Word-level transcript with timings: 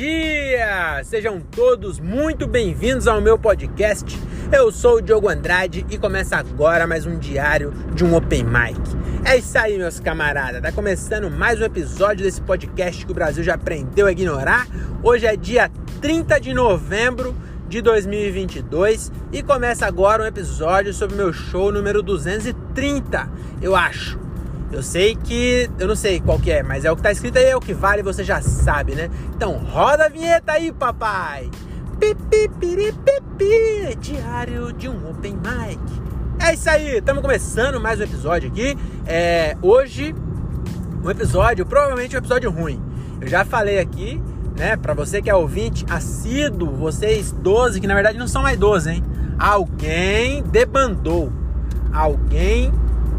dia! 0.00 1.04
Sejam 1.04 1.40
todos 1.40 2.00
muito 2.00 2.46
bem-vindos 2.46 3.06
ao 3.06 3.20
meu 3.20 3.38
podcast. 3.38 4.18
Eu 4.50 4.72
sou 4.72 4.96
o 4.96 5.00
Diogo 5.02 5.28
Andrade 5.28 5.84
e 5.90 5.98
começa 5.98 6.38
agora 6.38 6.86
mais 6.86 7.04
um 7.04 7.18
diário 7.18 7.70
de 7.94 8.02
um 8.02 8.16
Open 8.16 8.44
Mic. 8.44 8.80
É 9.26 9.36
isso 9.36 9.58
aí, 9.58 9.76
meus 9.76 10.00
camaradas. 10.00 10.62
Tá 10.62 10.72
começando 10.72 11.30
mais 11.30 11.60
um 11.60 11.64
episódio 11.64 12.24
desse 12.24 12.40
podcast 12.40 13.04
que 13.04 13.12
o 13.12 13.14
Brasil 13.14 13.44
já 13.44 13.56
aprendeu 13.56 14.06
a 14.06 14.12
ignorar. 14.12 14.66
Hoje 15.02 15.26
é 15.26 15.36
dia 15.36 15.70
30 16.00 16.40
de 16.40 16.54
novembro 16.54 17.36
de 17.68 17.82
2022 17.82 19.12
e 19.30 19.42
começa 19.42 19.84
agora 19.84 20.22
um 20.22 20.26
episódio 20.26 20.94
sobre 20.94 21.14
meu 21.14 21.30
show 21.30 21.70
número 21.70 22.02
230, 22.02 23.30
eu 23.60 23.76
acho. 23.76 24.29
Eu 24.72 24.82
sei 24.82 25.16
que. 25.16 25.68
Eu 25.78 25.88
não 25.88 25.96
sei 25.96 26.20
qual 26.20 26.38
que 26.38 26.50
é, 26.50 26.62
mas 26.62 26.84
é 26.84 26.92
o 26.92 26.96
que 26.96 27.02
tá 27.02 27.10
escrito 27.10 27.38
aí, 27.38 27.46
é 27.46 27.56
o 27.56 27.60
que 27.60 27.74
vale, 27.74 28.02
você 28.02 28.22
já 28.22 28.40
sabe, 28.40 28.94
né? 28.94 29.10
Então 29.34 29.52
roda 29.52 30.06
a 30.06 30.08
vinheta 30.08 30.52
aí, 30.52 30.70
papai! 30.72 31.50
Pipi, 31.98 32.48
diário 34.00 34.72
de 34.72 34.88
um 34.88 35.10
Open 35.10 35.34
Mic. 35.34 35.80
É 36.38 36.54
isso 36.54 36.70
aí, 36.70 36.98
estamos 36.98 37.20
começando 37.20 37.80
mais 37.80 38.00
um 38.00 38.04
episódio 38.04 38.48
aqui. 38.48 38.76
É, 39.06 39.56
hoje, 39.60 40.14
um 41.04 41.10
episódio, 41.10 41.66
provavelmente 41.66 42.14
um 42.14 42.18
episódio 42.18 42.50
ruim. 42.50 42.80
Eu 43.20 43.28
já 43.28 43.44
falei 43.44 43.78
aqui, 43.78 44.22
né, 44.56 44.76
pra 44.76 44.94
você 44.94 45.20
que 45.20 45.28
é 45.28 45.34
ouvinte, 45.34 45.84
assíduo, 45.90 46.70
vocês 46.70 47.32
12, 47.32 47.80
que 47.80 47.86
na 47.86 47.94
verdade 47.94 48.16
não 48.16 48.28
são 48.28 48.42
mais 48.42 48.58
12, 48.58 48.90
hein? 48.90 49.04
Alguém 49.38 50.42
debandou, 50.44 51.30
alguém 51.92 52.72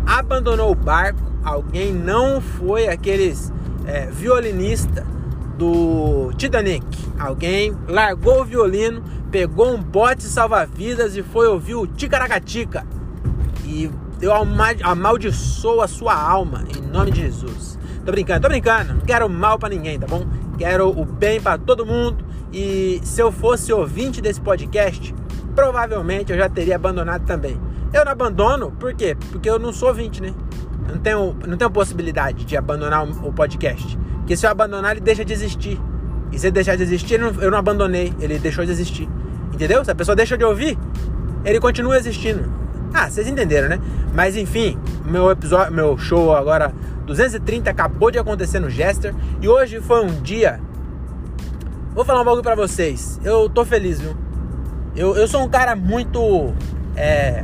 abandonou 0.05 0.72
o 0.72 0.76
barco 0.76 1.30
alguém 1.44 1.94
não 1.94 2.41
foi 2.41 2.88
aqueles 2.88 3.52
é, 3.85 4.07
violinista 4.07 5.05
do 5.57 6.32
Titanic. 6.38 6.85
Alguém 7.20 7.76
largou 7.88 8.41
o 8.41 8.46
violino, 8.46 9.04
pegou 9.32 9.74
um 9.74 9.82
bote 9.82 10.24
salva-vidas 10.24 11.16
e 11.16 11.24
foi 11.24 11.48
ouvir 11.48 11.76
o 11.76 11.85
Ticaracatica. 11.85 12.85
E 13.66 13.90
eu 14.21 14.32
amaldiçoo 14.84 15.82
a 15.82 15.88
sua 15.88 16.13
alma 16.13 16.63
em 16.77 16.82
nome 16.82 17.12
de 17.12 17.21
Jesus. 17.21 17.79
Tô 18.05 18.12
brincando, 18.12 18.41
tô 18.41 18.48
brincando. 18.49 18.94
Não 18.96 19.01
quero 19.01 19.29
mal 19.29 19.57
para 19.57 19.70
ninguém, 19.70 19.99
tá 19.99 20.07
bom? 20.07 20.26
Quero 20.57 20.90
o 20.90 21.05
bem 21.05 21.40
para 21.40 21.57
todo 21.57 21.85
mundo. 21.85 22.23
E 22.51 22.99
se 23.04 23.21
eu 23.21 23.32
fosse 23.32 23.71
ouvinte 23.71 24.21
desse 24.21 24.41
podcast, 24.41 25.13
provavelmente 25.55 26.32
eu 26.32 26.38
já 26.38 26.49
teria 26.49 26.76
abandonado 26.76 27.26
também. 27.26 27.60
Eu 27.94 28.05
não 28.05 28.12
abandono, 28.12 28.71
por 28.71 28.94
quê? 28.94 29.16
Porque 29.32 29.49
eu 29.49 29.60
não 29.60 29.71
sou 29.71 29.90
ouvinte, 29.90 30.21
né? 30.21 30.34
Não 30.92 31.00
tenho, 31.00 31.36
não 31.48 31.58
tenho 31.58 31.72
possibilidade 31.72 32.46
de 32.46 32.58
abandonar 32.58 33.04
o 33.04 33.34
podcast. 33.34 33.98
Porque 34.18 34.36
se 34.36 34.46
eu 34.46 34.52
abandonar, 34.52 34.92
ele 34.92 35.02
deixa 35.02 35.26
de 35.26 35.34
existir. 35.34 35.80
E 36.32 36.40
se 36.40 36.48
ele 36.48 36.54
deixar 36.54 36.76
de 36.76 36.84
existir, 36.84 37.20
eu 37.20 37.52
não 37.52 37.58
abandonei, 37.58 38.14
ele 38.20 38.40
deixou 38.40 38.66
de 38.66 38.72
existir. 38.72 39.10
Entendeu? 39.54 39.84
Se 39.84 39.92
a 39.92 39.96
pessoa 39.96 40.16
deixa 40.16 40.38
de 40.38 40.44
ouvir, 40.44 40.78
ele 41.44 41.60
continua 41.60 41.98
existindo. 41.98 42.52
Ah, 42.94 43.10
vocês 43.10 43.28
entenderam, 43.28 43.70
né? 43.70 43.80
Mas 44.14 44.36
enfim, 44.36 44.78
meu 45.06 45.32
episódio, 45.32 45.74
meu 45.74 45.98
show 45.98 46.36
agora 46.36 46.74
230 47.06 47.70
acabou 47.70 48.12
de 48.12 48.20
acontecer 48.20 48.60
no 48.60 48.70
Jester 48.70 49.14
e 49.42 49.48
hoje 49.48 49.80
foi 49.80 50.04
um 50.06 50.22
dia. 50.22 50.60
Vou 51.94 52.06
falar 52.06 52.22
um 52.22 52.26
bagulho 52.26 52.44
pra 52.44 52.56
vocês. 52.56 53.20
Eu 53.24 53.50
tô 53.50 53.66
feliz, 53.66 54.00
viu? 54.00 54.16
Eu, 54.96 55.16
eu 55.16 55.28
sou 55.28 55.42
um 55.42 55.50
cara 55.50 55.76
muito. 55.76 56.54
É, 56.96 57.44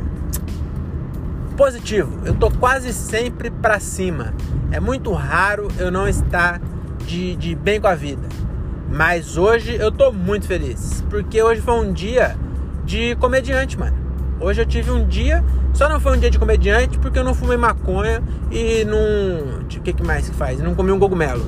positivo. 1.58 2.20
Eu 2.24 2.34
tô 2.34 2.48
quase 2.52 2.92
sempre 2.92 3.50
para 3.50 3.80
cima. 3.80 4.32
É 4.70 4.78
muito 4.78 5.12
raro 5.12 5.66
eu 5.76 5.90
não 5.90 6.06
estar 6.06 6.60
de, 7.04 7.34
de 7.34 7.56
bem 7.56 7.80
com 7.80 7.88
a 7.88 7.96
vida. 7.96 8.28
Mas 8.88 9.36
hoje 9.36 9.74
eu 9.74 9.90
tô 9.90 10.12
muito 10.12 10.46
feliz. 10.46 11.04
Porque 11.10 11.42
hoje 11.42 11.60
foi 11.60 11.74
um 11.74 11.92
dia 11.92 12.36
de 12.84 13.16
comediante, 13.16 13.76
mano. 13.76 13.96
Hoje 14.40 14.62
eu 14.62 14.66
tive 14.66 14.92
um 14.92 15.04
dia. 15.04 15.44
Só 15.74 15.88
não 15.88 15.98
foi 15.98 16.16
um 16.16 16.20
dia 16.20 16.30
de 16.30 16.38
comediante 16.38 16.96
porque 16.96 17.18
eu 17.18 17.24
não 17.24 17.34
fumei 17.34 17.56
maconha 17.56 18.22
e 18.52 18.84
não. 18.84 19.60
O 19.60 19.64
que, 19.64 19.92
que 19.92 20.02
mais 20.02 20.28
que 20.28 20.36
faz? 20.36 20.60
Não 20.60 20.76
comi 20.76 20.92
um 20.92 20.98
cogumelo. 20.98 21.44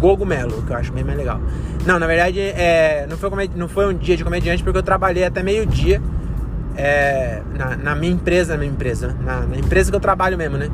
Cogumelo, 0.00 0.62
que 0.62 0.72
eu 0.72 0.76
acho 0.76 0.92
bem 0.92 1.02
mais 1.02 1.18
legal. 1.18 1.40
Não, 1.84 1.98
na 1.98 2.06
verdade, 2.06 2.38
é, 2.38 3.06
não, 3.10 3.16
foi 3.16 3.50
não 3.56 3.68
foi 3.68 3.92
um 3.92 3.96
dia 3.96 4.16
de 4.16 4.22
comediante 4.22 4.62
porque 4.62 4.78
eu 4.78 4.82
trabalhei 4.82 5.24
até 5.24 5.42
meio-dia 5.42 6.00
é, 6.76 7.42
na, 7.54 7.76
na, 7.76 7.94
minha 7.94 8.12
empresa, 8.12 8.54
na 8.54 8.58
minha 8.58 8.72
empresa, 8.72 9.16
na, 9.20 9.40
na, 9.40 9.56
empresa 9.56 9.90
que 9.90 9.96
eu 9.96 10.00
trabalho 10.00 10.36
mesmo, 10.38 10.56
né? 10.56 10.70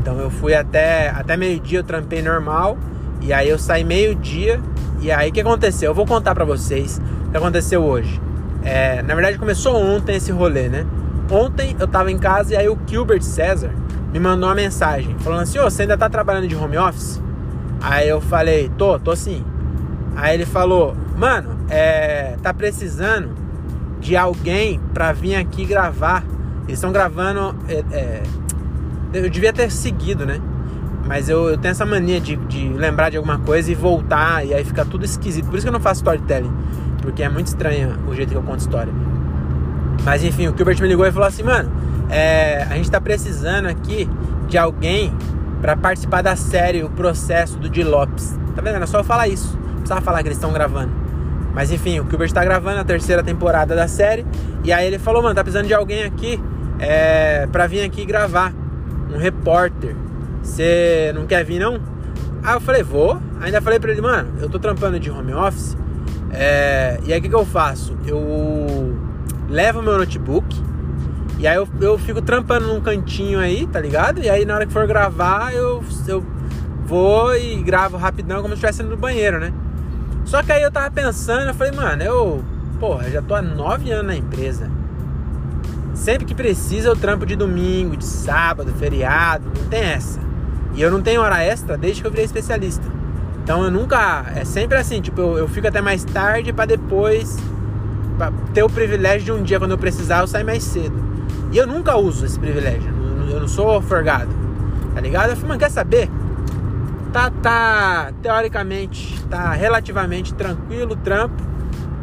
Então 0.00 0.18
eu 0.18 0.30
fui 0.30 0.54
até, 0.54 1.10
até 1.10 1.36
meio-dia, 1.36 1.80
eu 1.80 1.84
trampei 1.84 2.22
normal, 2.22 2.78
e 3.20 3.32
aí 3.32 3.48
eu 3.48 3.58
saí 3.58 3.84
meio-dia, 3.84 4.60
e 5.00 5.10
aí 5.10 5.30
o 5.30 5.32
que 5.32 5.40
aconteceu? 5.40 5.90
Eu 5.90 5.94
vou 5.94 6.06
contar 6.06 6.34
pra 6.34 6.44
vocês 6.44 7.00
o 7.26 7.30
que 7.30 7.36
aconteceu 7.36 7.82
hoje. 7.82 8.20
É, 8.62 9.02
na 9.02 9.14
verdade 9.14 9.38
começou 9.38 9.76
ontem 9.76 10.16
esse 10.16 10.32
rolê, 10.32 10.68
né? 10.68 10.86
Ontem 11.30 11.76
eu 11.78 11.86
tava 11.86 12.10
em 12.10 12.18
casa 12.18 12.54
e 12.54 12.56
aí 12.56 12.68
o 12.68 12.78
Gilbert 12.86 13.22
César 13.22 13.70
me 14.12 14.20
mandou 14.20 14.48
uma 14.48 14.54
mensagem 14.54 15.16
falando 15.18 15.42
assim: 15.42 15.58
Ô, 15.58 15.64
você 15.64 15.82
ainda 15.82 15.98
tá 15.98 16.08
trabalhando 16.08 16.46
de 16.46 16.54
home 16.54 16.78
office? 16.78 17.20
Aí 17.80 18.08
eu 18.08 18.20
falei: 18.20 18.70
Tô, 18.78 18.98
tô 18.98 19.14
sim. 19.16 19.44
Aí 20.16 20.34
ele 20.34 20.46
falou: 20.46 20.96
Mano, 21.16 21.56
é, 21.68 22.36
tá 22.42 22.54
precisando 22.54 23.43
de 24.04 24.16
alguém 24.16 24.78
para 24.92 25.12
vir 25.12 25.34
aqui 25.34 25.64
gravar. 25.64 26.22
Eles 26.64 26.74
estão 26.74 26.92
gravando. 26.92 27.56
É, 27.66 27.82
é, 27.90 28.22
eu 29.14 29.30
devia 29.30 29.52
ter 29.52 29.70
seguido, 29.72 30.26
né? 30.26 30.40
Mas 31.06 31.28
eu, 31.28 31.48
eu 31.48 31.56
tenho 31.56 31.72
essa 31.72 31.86
mania 31.86 32.20
de, 32.20 32.36
de, 32.36 32.68
lembrar 32.68 33.10
de 33.10 33.16
alguma 33.16 33.38
coisa 33.38 33.72
e 33.72 33.74
voltar, 33.74 34.46
e 34.46 34.54
aí 34.54 34.64
fica 34.64 34.84
tudo 34.84 35.04
esquisito. 35.04 35.46
Por 35.46 35.56
isso 35.56 35.64
que 35.64 35.68
eu 35.68 35.72
não 35.72 35.80
faço 35.80 36.00
storytelling, 36.00 36.52
porque 37.00 37.22
é 37.22 37.28
muito 37.28 37.46
estranho 37.46 37.96
o 38.06 38.14
jeito 38.14 38.30
que 38.30 38.36
eu 38.36 38.42
conto 38.42 38.60
história. 38.60 38.92
Mas 40.04 40.22
enfim, 40.22 40.48
o 40.48 40.56
Gilbert 40.56 40.80
me 40.80 40.88
ligou 40.88 41.06
e 41.06 41.12
falou 41.12 41.28
assim: 41.28 41.42
mano, 41.42 41.70
é, 42.10 42.66
a 42.68 42.74
gente 42.76 42.90
tá 42.90 43.00
precisando 43.00 43.66
aqui 43.66 44.08
de 44.48 44.58
alguém 44.58 45.14
para 45.62 45.76
participar 45.76 46.22
da 46.22 46.36
série 46.36 46.82
O 46.82 46.90
Processo 46.90 47.58
do 47.58 47.70
Di 47.70 47.82
Lopes. 47.82 48.38
Tá 48.54 48.60
vendo? 48.60 48.82
É 48.82 48.86
só 48.86 48.98
eu 48.98 49.04
falar 49.04 49.28
isso. 49.28 49.58
Não 49.58 49.76
precisava 49.76 50.02
falar 50.02 50.22
que 50.22 50.28
eles 50.28 50.36
estão 50.36 50.52
gravando. 50.52 51.03
Mas 51.54 51.70
enfim, 51.70 52.00
o 52.00 52.08
Gilbert 52.08 52.26
está 52.26 52.44
gravando 52.44 52.80
a 52.80 52.84
terceira 52.84 53.22
temporada 53.22 53.76
da 53.76 53.86
série. 53.86 54.26
E 54.64 54.72
aí 54.72 54.86
ele 54.86 54.98
falou, 54.98 55.22
mano, 55.22 55.34
tá 55.34 55.44
precisando 55.44 55.68
de 55.68 55.74
alguém 55.74 56.02
aqui 56.02 56.40
é, 56.78 57.46
pra 57.46 57.66
vir 57.66 57.82
aqui 57.82 58.04
gravar. 58.04 58.52
Um 59.12 59.18
repórter. 59.18 59.94
Você 60.42 61.12
não 61.14 61.26
quer 61.26 61.44
vir 61.44 61.60
não? 61.60 61.80
Aí 62.42 62.54
eu 62.54 62.60
falei, 62.60 62.82
vou. 62.82 63.20
Ainda 63.40 63.62
falei 63.62 63.78
pra 63.78 63.92
ele, 63.92 64.00
mano, 64.00 64.32
eu 64.40 64.50
tô 64.50 64.58
trampando 64.58 64.98
de 64.98 65.10
home 65.10 65.32
office. 65.32 65.76
É, 66.32 66.98
e 67.04 67.12
aí 67.12 67.20
o 67.20 67.22
que, 67.22 67.28
que 67.28 67.34
eu 67.34 67.46
faço? 67.46 67.96
Eu 68.04 68.98
levo 69.48 69.80
meu 69.80 69.96
notebook. 69.96 70.62
E 71.38 71.46
aí 71.46 71.56
eu, 71.56 71.68
eu 71.80 71.98
fico 71.98 72.20
trampando 72.20 72.66
num 72.66 72.80
cantinho 72.80 73.38
aí, 73.38 73.66
tá 73.66 73.80
ligado? 73.80 74.20
E 74.20 74.28
aí 74.28 74.44
na 74.44 74.54
hora 74.56 74.66
que 74.66 74.72
for 74.72 74.86
gravar, 74.86 75.54
eu, 75.54 75.84
eu 76.08 76.24
vou 76.84 77.36
e 77.36 77.62
gravo 77.62 77.96
rapidão 77.96 78.42
como 78.42 78.48
se 78.48 78.54
estivesse 78.54 78.82
no 78.82 78.96
banheiro, 78.96 79.38
né? 79.38 79.52
Só 80.24 80.42
que 80.42 80.52
aí 80.52 80.62
eu 80.62 80.70
tava 80.70 80.90
pensando, 80.90 81.48
eu 81.48 81.54
falei, 81.54 81.72
mano, 81.72 82.02
eu, 82.02 82.44
porra, 82.80 83.10
já 83.10 83.20
tô 83.20 83.34
há 83.34 83.42
nove 83.42 83.90
anos 83.90 84.06
na 84.06 84.16
empresa. 84.16 84.70
Sempre 85.94 86.24
que 86.24 86.34
precisa 86.34 86.88
eu 86.88 86.96
trampo 86.96 87.24
de 87.24 87.36
domingo, 87.36 87.96
de 87.96 88.04
sábado, 88.04 88.72
feriado, 88.78 89.44
não 89.56 89.68
tem 89.68 89.82
essa. 89.82 90.18
E 90.74 90.82
eu 90.82 90.90
não 90.90 91.00
tenho 91.00 91.20
hora 91.20 91.42
extra 91.42 91.76
desde 91.76 92.02
que 92.02 92.06
eu 92.06 92.10
virei 92.10 92.24
especialista. 92.24 92.84
Então 93.42 93.62
eu 93.62 93.70
nunca. 93.70 94.26
É 94.34 94.44
sempre 94.44 94.76
assim, 94.76 95.00
tipo, 95.00 95.20
eu, 95.20 95.38
eu 95.38 95.48
fico 95.48 95.68
até 95.68 95.80
mais 95.80 96.02
tarde 96.02 96.52
para 96.52 96.64
depois 96.64 97.36
pra 98.16 98.32
ter 98.52 98.62
o 98.62 98.70
privilégio 98.70 99.24
de 99.24 99.32
um 99.32 99.42
dia, 99.42 99.58
quando 99.58 99.72
eu 99.72 99.78
precisar, 99.78 100.20
eu 100.20 100.26
sair 100.26 100.44
mais 100.44 100.62
cedo. 100.62 100.96
E 101.52 101.56
eu 101.58 101.66
nunca 101.66 101.96
uso 101.96 102.24
esse 102.24 102.38
privilégio. 102.38 102.92
Eu 103.30 103.40
não 103.40 103.48
sou 103.48 103.80
forgado. 103.82 104.30
Tá 104.94 105.00
ligado? 105.00 105.30
Eu 105.30 105.36
falei, 105.36 105.48
mano, 105.48 105.60
quer 105.60 105.70
saber? 105.70 106.10
Tá, 107.14 107.30
tá 107.30 108.12
teoricamente, 108.20 109.24
tá 109.26 109.52
relativamente 109.52 110.34
tranquilo 110.34 110.94
o 110.94 110.96
trampo. 110.96 111.40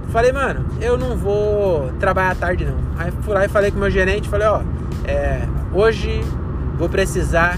Falei, 0.09 0.31
mano, 0.31 0.65
eu 0.79 0.97
não 0.97 1.17
vou 1.17 1.91
trabalhar 1.99 2.31
à 2.31 2.35
tarde 2.35 2.65
não. 2.65 2.77
Aí 2.97 3.11
fui 3.21 3.33
lá 3.33 3.43
e 3.43 3.49
falei 3.49 3.71
com 3.71 3.77
o 3.77 3.81
meu 3.81 3.91
gerente, 3.91 4.29
falei, 4.29 4.47
ó, 4.47 4.61
é, 5.03 5.41
hoje 5.73 6.21
vou 6.77 6.87
precisar 6.87 7.57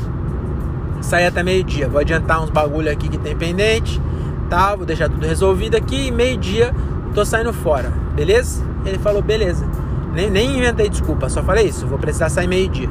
sair 1.01 1.27
até 1.27 1.43
meio-dia. 1.43 1.87
Vou 1.87 2.01
adiantar 2.01 2.43
uns 2.43 2.49
bagulho 2.49 2.91
aqui 2.91 3.07
que 3.07 3.19
tem 3.19 3.35
pendente, 3.35 4.01
tal, 4.49 4.77
vou 4.77 4.85
deixar 4.85 5.07
tudo 5.07 5.25
resolvido 5.25 5.77
aqui 5.77 6.07
e 6.07 6.11
meio-dia 6.11 6.73
tô 7.13 7.23
saindo 7.23 7.53
fora, 7.53 7.91
beleza? 8.15 8.63
Ele 8.85 8.97
falou, 8.97 9.21
beleza. 9.21 9.65
Nem, 10.13 10.29
nem 10.29 10.57
inventei 10.57 10.89
desculpa, 10.89 11.29
só 11.29 11.43
falei 11.43 11.67
isso, 11.67 11.85
vou 11.85 11.99
precisar 11.99 12.29
sair 12.29 12.47
meio-dia. 12.47 12.89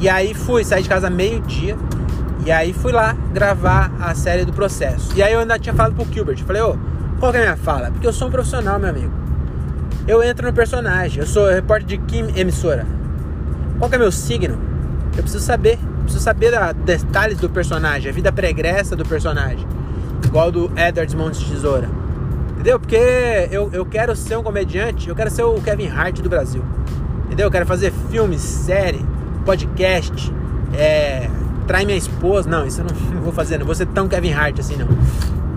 E 0.00 0.08
aí 0.08 0.34
fui, 0.34 0.64
sair 0.64 0.82
de 0.82 0.88
casa 0.88 1.08
meio-dia. 1.08 1.76
E 2.44 2.50
aí 2.50 2.72
fui 2.72 2.92
lá 2.92 3.16
gravar 3.32 3.92
a 4.00 4.14
série 4.14 4.44
do 4.44 4.52
processo. 4.52 5.12
E 5.14 5.22
aí 5.22 5.32
eu 5.32 5.40
ainda 5.40 5.58
tinha 5.58 5.74
falado 5.74 5.94
pro 5.94 6.12
Gilbert, 6.12 6.42
falei, 6.44 6.62
ô, 6.62 6.70
oh, 6.70 7.20
qual 7.20 7.30
que 7.30 7.38
é 7.38 7.40
a 7.42 7.44
minha 7.44 7.56
fala? 7.56 7.90
Porque 7.90 8.06
eu 8.06 8.12
sou 8.12 8.28
um 8.28 8.30
profissional, 8.30 8.78
meu 8.80 8.90
amigo. 8.90 9.12
Eu 10.08 10.22
entro 10.22 10.46
no 10.46 10.52
personagem, 10.52 11.20
eu 11.20 11.26
sou 11.26 11.48
repórter 11.48 11.86
de 11.86 11.98
que 11.98 12.18
emissora? 12.38 12.84
Qual 13.78 13.88
que 13.88 13.94
é 13.94 13.98
meu 13.98 14.10
signo? 14.10 14.58
Eu 15.16 15.22
preciso 15.22 15.44
saber, 15.44 15.78
eu 15.78 16.02
preciso 16.02 16.24
saber 16.24 16.50
da, 16.50 16.72
detalhes 16.72 17.38
do 17.38 17.48
personagem, 17.48 18.10
a 18.10 18.12
vida 18.12 18.32
pregressa 18.32 18.96
do 18.96 19.04
personagem. 19.04 19.64
Igual 20.24 20.50
do 20.50 20.72
Edward 20.76 21.16
Montes 21.16 21.44
Tesoura. 21.44 21.88
Entendeu? 22.50 22.80
Porque 22.80 22.96
eu, 23.52 23.70
eu 23.72 23.86
quero 23.86 24.16
ser 24.16 24.36
um 24.36 24.42
comediante, 24.42 25.08
eu 25.08 25.14
quero 25.14 25.30
ser 25.30 25.42
o 25.44 25.60
Kevin 25.60 25.88
Hart 25.88 26.20
do 26.20 26.28
Brasil. 26.28 26.64
Entendeu? 27.26 27.46
Eu 27.46 27.50
quero 27.50 27.66
fazer 27.66 27.92
filme, 28.10 28.38
série, 28.38 29.04
podcast, 29.44 30.32
é, 30.74 31.28
trai 31.66 31.84
minha 31.84 31.96
esposa. 31.96 32.48
Não, 32.48 32.66
isso 32.66 32.80
eu 32.80 32.86
não 33.14 33.22
vou 33.22 33.32
fazer, 33.32 33.58
não 33.58 33.66
vou 33.66 33.74
ser 33.74 33.86
tão 33.86 34.08
Kevin 34.08 34.32
Hart 34.32 34.58
assim, 34.58 34.76
não. 34.76 34.88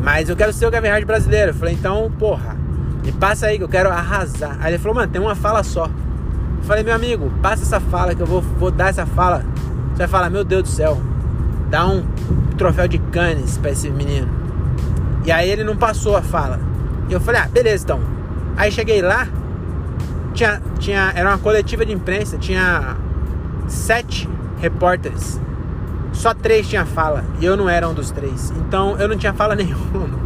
Mas 0.02 0.30
eu 0.30 0.36
quero 0.36 0.54
ser 0.54 0.66
o 0.68 0.72
Kevin 0.72 0.90
Hart 0.90 1.06
brasileiro. 1.06 1.52
Eu 1.52 1.56
falei, 1.56 1.74
então, 1.74 2.12
porra, 2.18 2.56
me 3.04 3.12
passa 3.12 3.48
aí 3.48 3.57
que 3.57 3.63
eu 3.63 3.69
quero 3.69 3.90
arrasar. 3.90 4.57
Aí 4.62 4.74
ele 4.74 4.78
falou, 4.78 4.96
mano, 4.96 5.12
tem 5.12 5.22
uma 5.22 5.36
fala 5.36 5.63
só. 5.63 5.86
Eu 5.86 6.63
falei, 6.63 6.84
meu 6.84 6.94
amigo, 6.94 7.31
passa 7.42 7.63
essa 7.63 7.80
fala 7.80 8.16
que 8.16 8.22
eu 8.22 8.28
vou, 8.28 8.42
vou 8.42 8.72
dar 8.72 8.90
essa 8.90 9.06
fala. 9.06 9.44
Você 9.92 10.00
vai 10.00 10.07
falar, 10.07 10.30
meu 10.30 10.44
Deus 10.44 10.63
do 10.63 10.69
céu, 10.69 11.02
dá 11.69 11.86
um 11.86 12.04
troféu 12.58 12.88
de 12.88 12.98
Cannes 12.98 13.58
pra 13.58 13.72
esse 13.72 13.90
menino. 13.90 14.28
E 15.25 15.31
aí 15.31 15.50
ele 15.50 15.63
não 15.63 15.75
passou 15.75 16.16
a 16.16 16.22
fala. 16.22 16.60
E 17.10 17.13
eu 17.13 17.19
falei, 17.19 17.42
ah, 17.42 17.48
beleza 17.48 17.84
então. 17.84 18.00
Aí 18.58 18.72
cheguei 18.72 19.01
lá, 19.01 19.28
tinha, 20.34 20.62
tinha, 20.80 21.12
era 21.16 21.30
uma 21.30 21.38
coletiva 21.38 21.86
de 21.86 21.94
imprensa, 21.94 22.38
tinha 22.38 22.96
sete 23.68 24.30
repórteres. 24.60 25.40
Só 26.16 26.34
três 26.34 26.68
tinha 26.68 26.86
fala 26.86 27.24
e 27.40 27.46
eu 27.46 27.56
não 27.56 27.70
era 27.70 27.88
um 27.88 27.94
dos 27.94 28.10
três. 28.10 28.52
Então 28.52 28.98
eu 28.98 29.08
não 29.08 29.18
tinha 29.18 29.34
fala 29.34 29.54
nenhuma. 29.56 30.20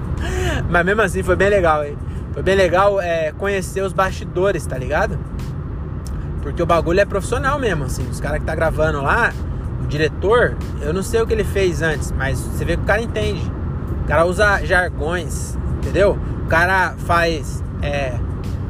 Mas 0.70 0.86
mesmo 0.86 1.02
assim 1.02 1.24
foi 1.24 1.36
bem 1.36 1.50
legal, 1.50 1.84
hein? 1.84 1.98
Foi 2.34 2.44
bem 2.44 2.56
legal 2.56 3.02
é, 3.02 3.32
conhecer 3.32 3.82
os 3.82 3.92
bastidores, 3.92 4.66
tá 4.66 4.78
ligado? 4.78 5.18
Porque 6.42 6.62
o 6.62 6.66
bagulho 6.66 7.00
é 7.00 7.06
profissional 7.06 7.60
mesmo, 7.60 7.86
assim. 7.86 8.08
Os 8.10 8.20
caras 8.20 8.40
que 8.40 8.46
tá 8.46 8.56
gravando 8.56 9.02
lá, 9.02 9.34
o 9.84 9.88
diretor, 9.88 10.56
eu 10.82 10.94
não 10.94 11.04
sei 11.04 11.22
o 11.22 11.28
que 11.28 11.34
ele 11.34 11.44
fez 11.44 11.82
antes, 11.82 12.12
mas 12.12 12.40
você 12.40 12.64
vê 12.64 12.78
que 12.78 12.84
o 12.84 12.86
cara 12.86 13.02
entende. 13.02 13.52
O 14.04 14.08
cara 14.08 14.26
usa 14.26 14.64
jargões, 14.66 15.58
entendeu? 15.78 16.18
O 16.46 16.48
cara 16.48 16.94
faz 17.00 17.64
é, 17.82 18.18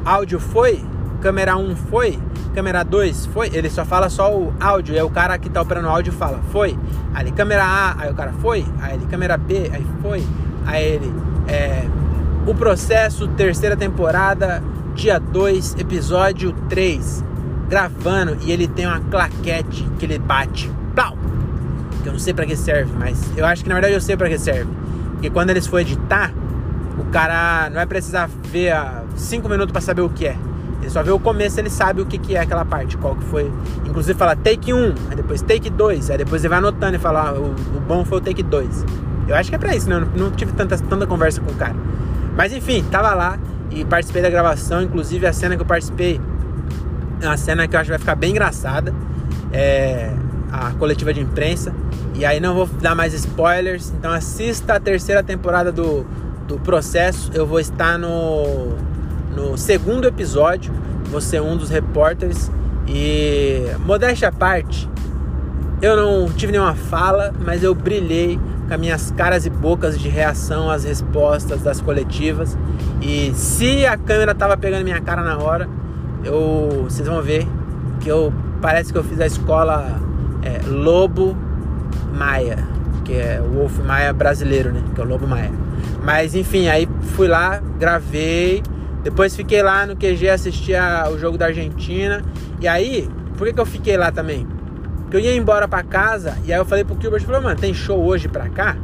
áudio 0.04 0.40
foi, 0.40 0.84
câmera 1.20 1.56
1 1.56 1.76
foi, 1.76 2.18
câmera 2.54 2.82
2 2.82 3.26
foi, 3.26 3.50
ele 3.52 3.70
só 3.70 3.84
fala 3.84 4.08
só 4.08 4.34
o 4.34 4.52
áudio, 4.58 4.94
aí 4.94 5.02
o 5.02 5.10
cara 5.10 5.38
que 5.38 5.48
tá 5.48 5.62
operando 5.62 5.88
o 5.88 5.90
áudio 5.90 6.12
fala, 6.12 6.40
foi. 6.50 6.76
Aí 7.14 7.24
ele, 7.24 7.32
câmera 7.32 7.64
A, 7.64 8.02
aí 8.02 8.10
o 8.10 8.14
cara 8.14 8.32
foi, 8.40 8.64
aí 8.80 8.94
ele, 8.94 9.06
câmera 9.06 9.36
B, 9.36 9.70
aí 9.72 9.86
foi, 10.02 10.24
aí 10.66 10.84
ele, 10.84 11.12
é, 11.46 11.84
o 12.46 12.54
processo, 12.54 13.28
terceira 13.28 13.76
temporada, 13.76 14.62
dia 14.94 15.18
2, 15.18 15.76
episódio 15.78 16.52
3, 16.68 17.24
gravando, 17.68 18.36
e 18.42 18.50
ele 18.50 18.66
tem 18.66 18.86
uma 18.86 19.00
claquete 19.00 19.86
que 19.98 20.04
ele 20.06 20.18
bate, 20.18 20.70
pau! 20.94 21.16
Que 22.02 22.08
eu 22.08 22.12
não 22.12 22.20
sei 22.20 22.32
para 22.32 22.46
que 22.46 22.56
serve, 22.56 22.92
mas 22.98 23.30
eu 23.36 23.44
acho 23.44 23.62
que 23.62 23.68
na 23.68 23.74
verdade 23.74 23.94
eu 23.94 24.00
sei 24.00 24.16
para 24.16 24.28
que 24.28 24.38
serve. 24.38 24.70
Porque 25.12 25.28
quando 25.28 25.50
eles 25.50 25.66
for 25.66 25.80
editar, 25.80 26.32
o 26.98 27.04
cara 27.10 27.68
não 27.68 27.76
vai 27.76 27.86
precisar 27.86 28.28
ver 28.50 28.74
5 29.16 29.46
minutos 29.48 29.70
para 29.70 29.82
saber 29.82 30.00
o 30.00 30.08
que 30.08 30.26
é. 30.26 30.36
Ele 30.80 30.90
só 30.90 31.02
vê 31.02 31.10
o 31.10 31.18
começo, 31.18 31.60
ele 31.60 31.70
sabe 31.70 32.00
o 32.00 32.06
que, 32.06 32.18
que 32.18 32.36
é 32.36 32.40
aquela 32.40 32.64
parte, 32.64 32.96
qual 32.96 33.14
que 33.14 33.24
foi. 33.24 33.52
Inclusive 33.84 34.18
fala 34.18 34.34
take 34.34 34.72
1, 34.72 34.94
aí 35.10 35.16
depois 35.16 35.42
take 35.42 35.68
2, 35.68 36.10
aí 36.10 36.18
depois 36.18 36.42
ele 36.42 36.48
vai 36.48 36.58
anotando 36.58 36.96
e 36.96 36.98
fala, 36.98 37.30
ah, 37.30 37.34
o, 37.34 37.54
o, 37.76 37.80
bom 37.80 38.04
foi 38.04 38.18
o 38.18 38.20
take 38.20 38.42
2. 38.42 38.84
Eu 39.28 39.36
acho 39.36 39.50
que 39.50 39.56
é 39.56 39.58
pra 39.58 39.74
isso, 39.74 39.88
né? 39.88 39.96
Eu 39.96 40.00
não, 40.00 40.08
não 40.08 40.30
tive 40.30 40.52
tanta, 40.52 40.76
tanta 40.78 41.06
conversa 41.06 41.40
com 41.40 41.52
o 41.52 41.54
cara. 41.54 41.76
Mas 42.36 42.52
enfim, 42.52 42.82
tava 42.90 43.14
lá 43.14 43.38
e 43.70 43.84
participei 43.84 44.22
da 44.22 44.30
gravação, 44.30 44.82
inclusive 44.82 45.26
a 45.26 45.32
cena 45.32 45.54
que 45.56 45.62
eu 45.62 45.66
participei 45.66 46.20
é 47.20 47.26
uma 47.26 47.36
cena 47.36 47.68
que 47.68 47.76
eu 47.76 47.80
acho 47.80 47.86
que 47.88 47.90
vai 47.90 47.98
ficar 47.98 48.14
bem 48.14 48.30
engraçada. 48.30 48.94
É 49.52 50.12
a 50.50 50.72
coletiva 50.72 51.12
de 51.12 51.20
imprensa. 51.20 51.72
E 52.14 52.24
aí 52.24 52.40
não 52.40 52.54
vou 52.54 52.66
dar 52.66 52.94
mais 52.94 53.14
spoilers. 53.14 53.92
Então 53.96 54.10
assista 54.10 54.74
a 54.74 54.80
terceira 54.80 55.22
temporada 55.22 55.70
do, 55.70 56.04
do 56.46 56.58
processo. 56.58 57.30
Eu 57.34 57.46
vou 57.46 57.60
estar 57.60 57.98
no 57.98 58.74
no 59.34 59.56
segundo 59.56 60.06
episódio, 60.06 60.72
você 61.10 61.36
é 61.36 61.42
um 61.42 61.56
dos 61.56 61.70
repórteres 61.70 62.50
e 62.86 63.62
modéstia 63.84 64.28
à 64.28 64.32
parte, 64.32 64.88
eu 65.82 65.96
não 65.96 66.30
tive 66.30 66.52
nenhuma 66.52 66.74
fala, 66.74 67.32
mas 67.44 67.62
eu 67.62 67.74
brilhei 67.74 68.38
com 68.68 68.74
as 68.74 68.80
minhas 68.80 69.10
caras 69.12 69.46
e 69.46 69.50
bocas 69.50 69.98
de 69.98 70.08
reação 70.08 70.70
às 70.70 70.84
respostas 70.84 71.62
das 71.62 71.80
coletivas. 71.80 72.56
E 73.00 73.32
se 73.34 73.86
a 73.86 73.96
câmera 73.96 74.34
tava 74.34 74.56
pegando 74.58 74.84
minha 74.84 75.00
cara 75.00 75.22
na 75.22 75.38
hora, 75.38 75.68
eu, 76.22 76.84
vocês 76.84 77.08
vão 77.08 77.22
ver 77.22 77.46
que 78.00 78.08
eu 78.10 78.32
parece 78.60 78.92
que 78.92 78.98
eu 78.98 79.04
fiz 79.04 79.18
a 79.20 79.26
escola 79.26 79.98
é, 80.42 80.60
Lobo 80.68 81.34
Maia, 82.12 82.58
que 83.04 83.14
é 83.14 83.40
o 83.40 83.54
Wolf 83.54 83.78
Maia 83.78 84.12
brasileiro, 84.12 84.72
né? 84.72 84.82
Que 84.94 85.00
é 85.00 85.04
o 85.04 85.06
Lobo 85.06 85.26
Maia. 85.26 85.50
Mas 86.04 86.34
enfim, 86.34 86.68
aí 86.68 86.86
fui 87.14 87.26
lá, 87.26 87.62
gravei 87.78 88.62
depois 89.02 89.34
fiquei 89.34 89.62
lá 89.62 89.86
no 89.86 89.96
QG 89.96 90.28
assistir 90.28 90.76
o 91.12 91.18
jogo 91.18 91.38
da 91.38 91.46
Argentina. 91.46 92.22
E 92.60 92.68
aí, 92.68 93.08
por 93.36 93.46
que, 93.46 93.54
que 93.54 93.60
eu 93.60 93.66
fiquei 93.66 93.96
lá 93.96 94.12
também? 94.12 94.46
Porque 95.02 95.16
eu 95.16 95.20
ia 95.20 95.34
embora 95.34 95.66
pra 95.66 95.82
casa 95.82 96.36
e 96.44 96.52
aí 96.52 96.58
eu 96.58 96.64
falei 96.64 96.84
pro 96.84 96.96
Gilbert, 97.00 97.24
falou, 97.24 97.42
mano, 97.42 97.58
tem 97.58 97.74
show 97.74 98.00
hoje 98.00 98.28
pra 98.28 98.48
cá? 98.48 98.76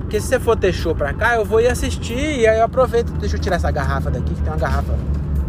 Porque 0.00 0.20
se 0.20 0.26
você 0.26 0.40
for 0.40 0.56
ter 0.56 0.72
show 0.72 0.94
pra 0.94 1.12
cá, 1.12 1.36
eu 1.36 1.44
vou 1.44 1.60
ir 1.60 1.68
assistir 1.68 2.40
e 2.40 2.46
aí 2.46 2.58
eu 2.58 2.64
aproveito. 2.64 3.12
Deixa 3.12 3.36
eu 3.36 3.40
tirar 3.40 3.56
essa 3.56 3.70
garrafa 3.70 4.10
daqui, 4.10 4.34
que 4.34 4.40
tem 4.40 4.52
uma 4.52 4.58
garrafa 4.58 4.94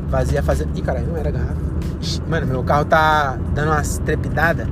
vazia 0.07 0.43
fazendo. 0.43 0.77
Ih, 0.77 0.81
caralho, 0.81 1.07
não 1.07 1.17
era 1.17 1.31
garrafa. 1.31 1.55
Mano, 2.27 2.45
meu 2.45 2.63
carro 2.63 2.85
tá 2.85 3.37
dando 3.55 3.69
umas 3.69 3.97
trepidadas 3.99 4.67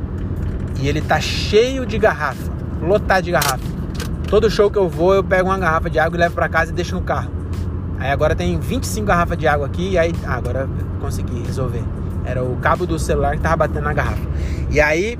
e 0.80 0.88
ele 0.88 1.02
tá 1.02 1.20
cheio 1.20 1.86
de 1.86 1.98
garrafa, 1.98 2.52
lotado 2.82 3.24
de 3.24 3.32
garrafa. 3.32 3.66
Todo 4.30 4.50
show 4.52 4.70
que 4.70 4.78
eu 4.78 4.88
vou, 4.88 5.16
eu 5.16 5.24
pego 5.24 5.50
uma 5.50 5.58
garrafa 5.58 5.90
de 5.90 5.98
água 5.98 6.16
e 6.18 6.20
levo 6.20 6.36
pra 6.36 6.48
casa 6.48 6.72
e 6.72 6.76
deixo 6.76 6.94
no 6.94 7.02
carro. 7.02 7.39
Aí 8.00 8.10
agora 8.10 8.34
tem 8.34 8.58
25 8.58 9.06
garrafas 9.06 9.38
de 9.38 9.48
água 9.48 9.68
aqui 9.68 9.92
e 9.92 9.98
aí 9.98 10.14
ah, 10.26 10.36
agora 10.36 10.70
consegui 11.02 11.44
resolver. 11.44 11.84
Era 12.26 12.44
o 12.44 12.56
cabo 12.58 12.86
do 12.86 12.98
celular 12.98 13.36
que 13.36 13.42
tava 13.42 13.58
batendo 13.58 13.84
na 13.84 13.94
garrafa. 13.94 14.26
E 14.70 14.80
aí 14.80 15.20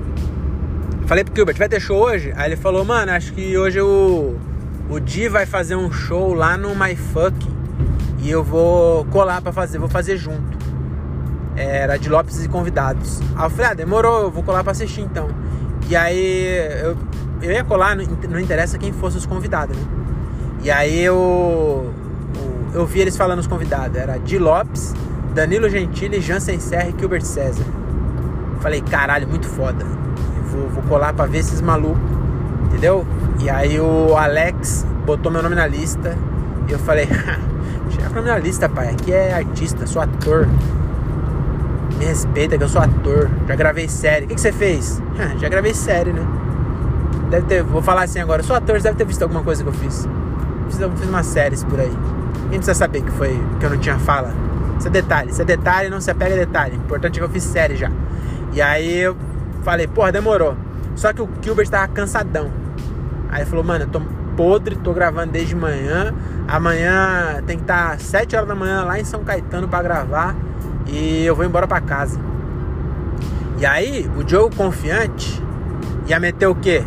falei 1.06 1.24
pro 1.24 1.34
Gilbert, 1.34 1.56
vai 1.58 1.68
ter 1.68 1.80
show 1.80 1.98
hoje? 1.98 2.32
Aí 2.36 2.48
ele 2.48 2.56
falou, 2.56 2.84
mano, 2.84 3.12
acho 3.12 3.32
que 3.32 3.58
hoje 3.58 3.80
o, 3.80 4.36
o 4.88 4.98
Di 4.98 5.28
vai 5.28 5.44
fazer 5.44 5.76
um 5.76 5.90
show 5.92 6.32
lá 6.32 6.56
no 6.56 6.74
My 6.74 6.96
Fuck 6.96 7.36
e 8.20 8.30
eu 8.30 8.42
vou 8.42 9.04
colar 9.06 9.42
para 9.42 9.52
fazer, 9.52 9.78
vou 9.78 9.88
fazer 9.88 10.16
junto. 10.16 10.58
Era 11.56 11.98
de 11.98 12.08
Lopes 12.08 12.42
e 12.44 12.48
convidados. 12.48 13.20
Aí 13.36 13.44
eu 13.44 13.50
falei, 13.50 13.70
ah, 13.72 13.74
demorou, 13.74 14.22
eu 14.22 14.30
vou 14.30 14.42
colar 14.42 14.62
pra 14.62 14.72
assistir 14.72 15.02
então. 15.02 15.28
E 15.88 15.96
aí 15.96 16.78
eu, 16.82 16.96
eu 17.42 17.50
ia 17.50 17.64
colar, 17.64 17.96
não, 17.96 18.40
interessa 18.40 18.78
quem 18.78 18.92
fosse 18.92 19.18
os 19.18 19.26
convidados, 19.26 19.76
né? 19.76 19.82
E 20.62 20.70
aí 20.70 21.00
eu 21.00 21.92
eu 22.72 22.86
vi 22.86 23.00
eles 23.00 23.16
falando 23.16 23.40
os 23.40 23.46
convidados. 23.46 23.96
Era 23.96 24.18
Di 24.18 24.38
Lopes, 24.38 24.94
Danilo 25.34 25.68
Gentili, 25.68 26.20
Jansen 26.20 26.60
Serra 26.60 26.88
e 26.88 26.98
Gilbert 26.98 27.22
César. 27.22 27.64
Falei, 28.60 28.80
caralho, 28.80 29.26
muito 29.26 29.46
foda. 29.46 29.84
Vou, 30.50 30.68
vou 30.68 30.82
colar 30.84 31.12
pra 31.12 31.26
ver 31.26 31.38
esses 31.38 31.60
malucos, 31.60 32.00
entendeu? 32.66 33.06
E 33.40 33.48
aí 33.48 33.80
o 33.80 34.16
Alex 34.16 34.86
botou 35.06 35.30
meu 35.32 35.42
nome 35.42 35.54
na 35.54 35.66
lista. 35.66 36.16
E 36.68 36.72
eu 36.72 36.78
falei, 36.78 37.06
chega 37.90 38.10
pra 38.10 38.22
minha 38.22 38.38
lista, 38.38 38.68
pai. 38.68 38.90
Aqui 38.90 39.12
é 39.12 39.32
artista, 39.32 39.86
sou 39.86 40.02
ator. 40.02 40.46
Me 41.98 42.04
respeita 42.04 42.56
que 42.56 42.64
eu 42.64 42.68
sou 42.68 42.82
ator. 42.82 43.30
Já 43.48 43.56
gravei 43.56 43.88
série. 43.88 44.24
O 44.24 44.28
que, 44.28 44.34
que 44.34 44.40
você 44.40 44.52
fez? 44.52 45.02
Já 45.38 45.48
gravei 45.48 45.74
série, 45.74 46.12
né? 46.12 46.26
Deve 47.30 47.46
ter, 47.46 47.62
vou 47.62 47.82
falar 47.82 48.02
assim 48.02 48.20
agora. 48.20 48.42
Sou 48.42 48.56
ator, 48.56 48.76
você 48.78 48.84
deve 48.84 48.96
ter 48.96 49.04
visto 49.06 49.22
alguma 49.22 49.42
coisa 49.42 49.62
que 49.62 49.68
eu 49.68 49.72
fiz. 49.72 50.08
Fiz, 50.68 50.78
fiz 50.78 51.08
umas 51.08 51.26
séries 51.26 51.64
por 51.64 51.78
aí. 51.78 51.92
Quem 52.50 52.58
precisa 52.58 52.74
saber 52.74 53.02
que 53.02 53.10
foi 53.12 53.40
que 53.58 53.64
eu 53.64 53.70
não 53.70 53.78
tinha 53.78 53.98
fala? 53.98 54.34
Isso 54.76 54.88
é 54.88 54.90
detalhe, 54.90 55.30
isso 55.30 55.40
é 55.40 55.44
detalhe, 55.44 55.88
não 55.88 56.00
se 56.00 56.10
apega 56.10 56.34
a 56.34 56.38
detalhe. 56.38 56.76
O 56.76 56.80
importante 56.80 57.16
é 57.16 57.18
que 57.20 57.24
eu 57.24 57.28
fiz 57.28 57.44
série 57.44 57.76
já. 57.76 57.90
E 58.52 58.60
aí 58.60 58.98
eu 58.98 59.16
falei, 59.62 59.86
porra, 59.86 60.10
demorou. 60.10 60.56
Só 60.96 61.12
que 61.12 61.22
o 61.22 61.28
Gilbert 61.40 61.68
tava 61.68 61.86
cansadão. 61.88 62.50
Aí 63.30 63.42
ele 63.42 63.50
falou, 63.50 63.64
mano, 63.64 63.84
eu 63.84 63.88
tô 63.88 64.00
podre, 64.36 64.74
tô 64.74 64.92
gravando 64.92 65.32
desde 65.32 65.54
manhã. 65.54 66.12
Amanhã 66.48 67.42
tem 67.46 67.56
que 67.56 67.62
estar 67.62 67.90
tá 67.92 67.98
7 67.98 68.34
horas 68.34 68.48
da 68.48 68.54
manhã 68.54 68.82
lá 68.82 68.98
em 68.98 69.04
São 69.04 69.22
Caetano 69.22 69.68
para 69.68 69.82
gravar. 69.82 70.34
E 70.86 71.24
eu 71.24 71.36
vou 71.36 71.44
embora 71.44 71.68
para 71.68 71.80
casa. 71.80 72.18
E 73.58 73.66
aí, 73.66 74.10
o 74.16 74.28
Joe 74.28 74.50
confiante 74.50 75.40
ia 76.06 76.18
meter 76.18 76.46
o 76.46 76.54
quê? 76.54 76.82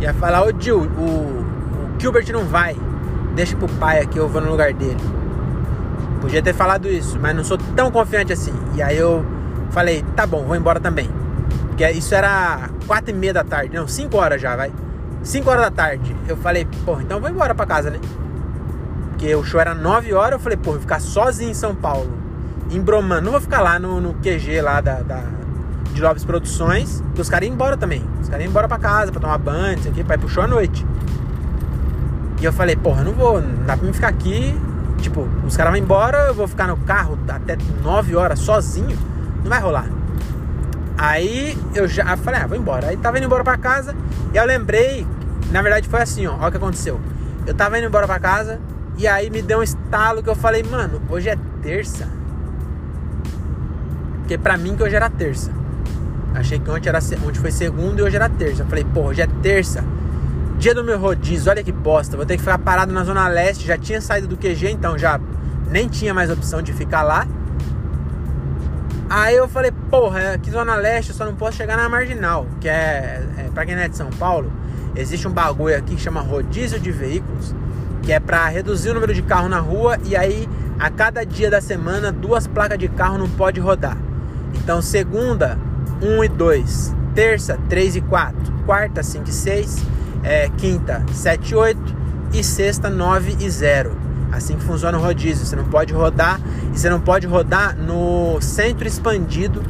Ia 0.00 0.12
falar, 0.14 0.44
ô 0.44 0.52
Gil, 0.58 0.80
o, 0.80 1.02
o 1.02 2.00
Gilbert 2.00 2.26
não 2.32 2.44
vai 2.46 2.74
deixa 3.34 3.56
pro 3.56 3.68
pai 3.68 4.00
aqui, 4.00 4.18
eu 4.18 4.28
vou 4.28 4.40
no 4.40 4.50
lugar 4.50 4.72
dele. 4.72 5.00
Podia 6.20 6.42
ter 6.42 6.54
falado 6.54 6.88
isso, 6.88 7.18
mas 7.20 7.36
não 7.36 7.44
sou 7.44 7.58
tão 7.76 7.90
confiante 7.90 8.32
assim. 8.32 8.54
E 8.74 8.82
aí 8.82 8.96
eu 8.96 9.24
falei, 9.70 10.02
tá 10.16 10.26
bom, 10.26 10.44
vou 10.44 10.56
embora 10.56 10.80
também. 10.80 11.10
Porque 11.68 11.88
isso 11.90 12.14
era 12.14 12.70
quatro 12.86 13.10
e 13.10 13.12
meia 13.12 13.34
da 13.34 13.44
tarde, 13.44 13.74
não, 13.74 13.86
cinco 13.86 14.16
horas 14.16 14.40
já, 14.40 14.56
vai. 14.56 14.72
Cinco 15.22 15.50
horas 15.50 15.64
da 15.64 15.70
tarde. 15.70 16.14
Eu 16.28 16.36
falei, 16.36 16.66
pô, 16.84 17.00
então 17.00 17.20
vou 17.20 17.28
embora 17.28 17.54
pra 17.54 17.66
casa, 17.66 17.90
né? 17.90 17.98
Porque 19.10 19.34
o 19.34 19.44
show 19.44 19.60
era 19.60 19.74
nove 19.74 20.12
horas, 20.12 20.32
eu 20.32 20.38
falei, 20.38 20.56
pô, 20.56 20.72
vou 20.72 20.80
ficar 20.80 21.00
sozinho 21.00 21.50
em 21.50 21.54
São 21.54 21.74
Paulo, 21.74 22.10
em 22.70 22.80
Bromano. 22.80 23.22
Não 23.22 23.32
vou 23.32 23.40
ficar 23.40 23.60
lá 23.60 23.78
no, 23.78 24.00
no 24.00 24.14
QG 24.14 24.60
lá 24.60 24.80
da, 24.80 25.00
da 25.00 25.22
de 25.92 26.02
Lopes 26.02 26.24
Produções, 26.24 27.00
porque 27.06 27.20
os 27.22 27.28
caras 27.28 27.46
iam 27.46 27.54
embora 27.54 27.76
também. 27.76 28.04
Os 28.20 28.28
caras 28.28 28.44
iam 28.44 28.50
embora 28.50 28.68
pra 28.68 28.78
casa, 28.78 29.12
pra 29.12 29.20
tomar 29.20 29.38
banho, 29.38 29.78
isso 29.78 29.88
aqui, 29.88 30.02
pra 30.02 30.16
ir 30.16 30.18
pro 30.18 30.28
show 30.28 30.42
à 30.42 30.46
noite. 30.46 30.84
E 32.44 32.46
eu 32.46 32.52
falei, 32.52 32.76
porra, 32.76 33.02
não 33.02 33.12
vou, 33.12 33.40
não 33.40 33.64
dá 33.64 33.74
pra 33.74 33.86
mim 33.86 33.92
ficar 33.92 34.08
aqui 34.08 34.54
Tipo, 34.98 35.28
os 35.46 35.54
caras 35.54 35.72
vão 35.72 35.82
embora, 35.82 36.28
eu 36.28 36.34
vou 36.34 36.48
ficar 36.48 36.66
no 36.66 36.76
carro 36.78 37.18
até 37.28 37.58
9 37.82 38.16
horas 38.16 38.38
sozinho. 38.38 38.98
Não 39.42 39.50
vai 39.50 39.60
rolar. 39.60 39.86
Aí 40.96 41.58
eu 41.74 41.86
já 41.86 42.16
falei, 42.16 42.40
ah, 42.40 42.46
vou 42.46 42.56
embora. 42.56 42.88
Aí 42.88 42.96
tava 42.96 43.18
indo 43.18 43.26
embora 43.26 43.44
pra 43.44 43.58
casa 43.58 43.94
e 44.32 44.36
eu 44.36 44.46
lembrei, 44.46 45.06
na 45.50 45.60
verdade 45.60 45.88
foi 45.88 46.00
assim, 46.00 46.26
ó, 46.26 46.36
olha 46.36 46.48
o 46.48 46.50
que 46.50 46.56
aconteceu. 46.56 46.98
Eu 47.46 47.54
tava 47.54 47.78
indo 47.78 47.86
embora 47.86 48.06
pra 48.06 48.18
casa 48.18 48.58
e 48.96 49.06
aí 49.06 49.28
me 49.28 49.42
deu 49.42 49.58
um 49.58 49.62
estalo 49.62 50.22
que 50.22 50.30
eu 50.30 50.34
falei, 50.34 50.62
mano, 50.62 51.02
hoje 51.10 51.28
é 51.28 51.36
terça. 51.62 52.08
Porque 54.20 54.38
pra 54.38 54.56
mim 54.56 54.74
que 54.74 54.82
hoje 54.82 54.96
era 54.96 55.10
terça. 55.10 55.50
Achei 56.34 56.58
que 56.58 56.70
ontem, 56.70 56.88
era, 56.88 56.98
ontem 56.98 57.40
foi 57.40 57.50
segunda 57.50 58.00
e 58.00 58.04
hoje 58.04 58.16
era 58.16 58.28
terça. 58.28 58.62
Eu 58.62 58.66
falei, 58.66 58.84
pô, 58.84 59.02
hoje 59.02 59.20
é 59.20 59.26
terça. 59.42 59.84
Dia 60.58 60.74
do 60.74 60.84
meu 60.84 60.98
rodízio, 60.98 61.50
olha 61.50 61.62
que 61.62 61.72
bosta. 61.72 62.16
Vou 62.16 62.24
ter 62.24 62.36
que 62.36 62.42
ficar 62.42 62.58
parado 62.58 62.92
na 62.92 63.04
Zona 63.04 63.28
Leste. 63.28 63.66
Já 63.66 63.76
tinha 63.76 64.00
saído 64.00 64.28
do 64.28 64.36
QG, 64.36 64.70
então 64.70 64.96
já 64.96 65.20
nem 65.70 65.88
tinha 65.88 66.14
mais 66.14 66.30
opção 66.30 66.62
de 66.62 66.72
ficar 66.72 67.02
lá. 67.02 67.26
Aí 69.08 69.36
eu 69.36 69.46
falei, 69.46 69.70
porra, 69.90 70.32
aqui 70.32 70.50
Zona 70.50 70.74
Leste 70.76 71.10
eu 71.10 71.16
só 71.16 71.24
não 71.24 71.34
posso 71.34 71.56
chegar 71.56 71.76
na 71.76 71.88
Marginal, 71.88 72.46
que 72.60 72.68
é, 72.68 73.22
é 73.36 73.50
pra 73.52 73.66
quem 73.66 73.76
não 73.76 73.82
é 73.82 73.88
de 73.88 73.96
São 73.96 74.10
Paulo, 74.10 74.50
existe 74.96 75.28
um 75.28 75.30
bagulho 75.30 75.76
aqui 75.76 75.94
que 75.94 76.00
chama 76.00 76.20
rodízio 76.20 76.80
de 76.80 76.90
veículos, 76.90 77.54
que 78.02 78.12
é 78.12 78.18
para 78.18 78.46
reduzir 78.48 78.90
o 78.90 78.94
número 78.94 79.14
de 79.14 79.22
carro 79.22 79.48
na 79.48 79.60
rua 79.60 79.98
e 80.04 80.16
aí 80.16 80.48
a 80.78 80.90
cada 80.90 81.24
dia 81.24 81.50
da 81.50 81.60
semana 81.60 82.10
duas 82.10 82.46
placas 82.46 82.78
de 82.78 82.88
carro 82.88 83.18
não 83.18 83.28
pode 83.28 83.60
rodar. 83.60 83.96
Então 84.54 84.80
segunda, 84.80 85.58
1 86.02 86.24
e 86.24 86.28
2, 86.28 86.94
terça, 87.14 87.58
3 87.68 87.96
e 87.96 88.00
4, 88.00 88.36
quarta, 88.66 89.02
5 89.02 89.28
e 89.28 89.32
6, 89.32 89.86
é, 90.24 90.48
quinta, 90.56 91.04
7 91.12 91.50
e 91.50 91.54
8 91.54 91.96
e 92.32 92.42
sexta, 92.42 92.90
9 92.90 93.36
e 93.38 93.48
0. 93.48 93.96
Assim 94.32 94.56
que 94.56 94.64
funciona 94.64 94.98
o 94.98 95.00
rodízio. 95.00 95.46
Você 95.46 95.54
não 95.54 95.66
pode 95.66 95.92
rodar 95.92 96.40
e 96.72 96.78
você 96.78 96.90
não 96.90 97.00
pode 97.00 97.26
rodar 97.26 97.76
no 97.76 98.40
centro 98.40 98.88
expandido 98.88 99.62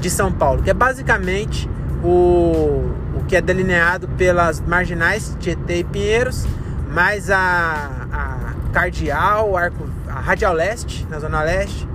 de 0.00 0.10
São 0.10 0.30
Paulo, 0.30 0.62
que 0.62 0.70
é 0.70 0.74
basicamente 0.74 1.68
o, 2.04 2.84
o 3.16 3.24
que 3.26 3.34
é 3.34 3.40
delineado 3.40 4.06
pelas 4.08 4.60
marginais 4.60 5.36
Tietê 5.40 5.78
e 5.78 5.84
Pinheiros, 5.84 6.46
mais 6.88 7.30
a, 7.30 7.90
a 8.12 8.70
Cardeal, 8.72 9.56
Arco, 9.56 9.88
a 10.08 10.20
Radial 10.20 10.52
Leste, 10.52 11.06
na 11.10 11.18
Zona 11.18 11.42
Leste, 11.42 11.88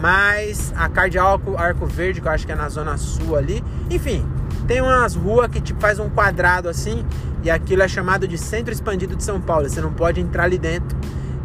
mais 0.00 0.72
a 0.76 0.88
Cardeal 0.88 1.40
Arco 1.58 1.84
Verde, 1.84 2.20
que 2.20 2.28
eu 2.28 2.32
acho 2.32 2.46
que 2.46 2.52
é 2.52 2.56
na 2.56 2.68
Zona 2.68 2.96
Sul 2.96 3.36
ali. 3.36 3.62
Enfim, 3.90 4.24
tem 4.66 4.80
umas 4.80 5.14
ruas 5.14 5.48
que 5.48 5.60
tipo, 5.60 5.80
faz 5.80 5.98
um 5.98 6.08
quadrado 6.08 6.68
assim, 6.68 7.04
e 7.42 7.50
aquilo 7.50 7.82
é 7.82 7.88
chamado 7.88 8.26
de 8.26 8.36
Centro 8.36 8.72
Expandido 8.72 9.16
de 9.16 9.22
São 9.22 9.40
Paulo. 9.40 9.68
Você 9.68 9.80
não 9.80 9.92
pode 9.92 10.20
entrar 10.20 10.44
ali 10.44 10.58
dentro 10.58 10.96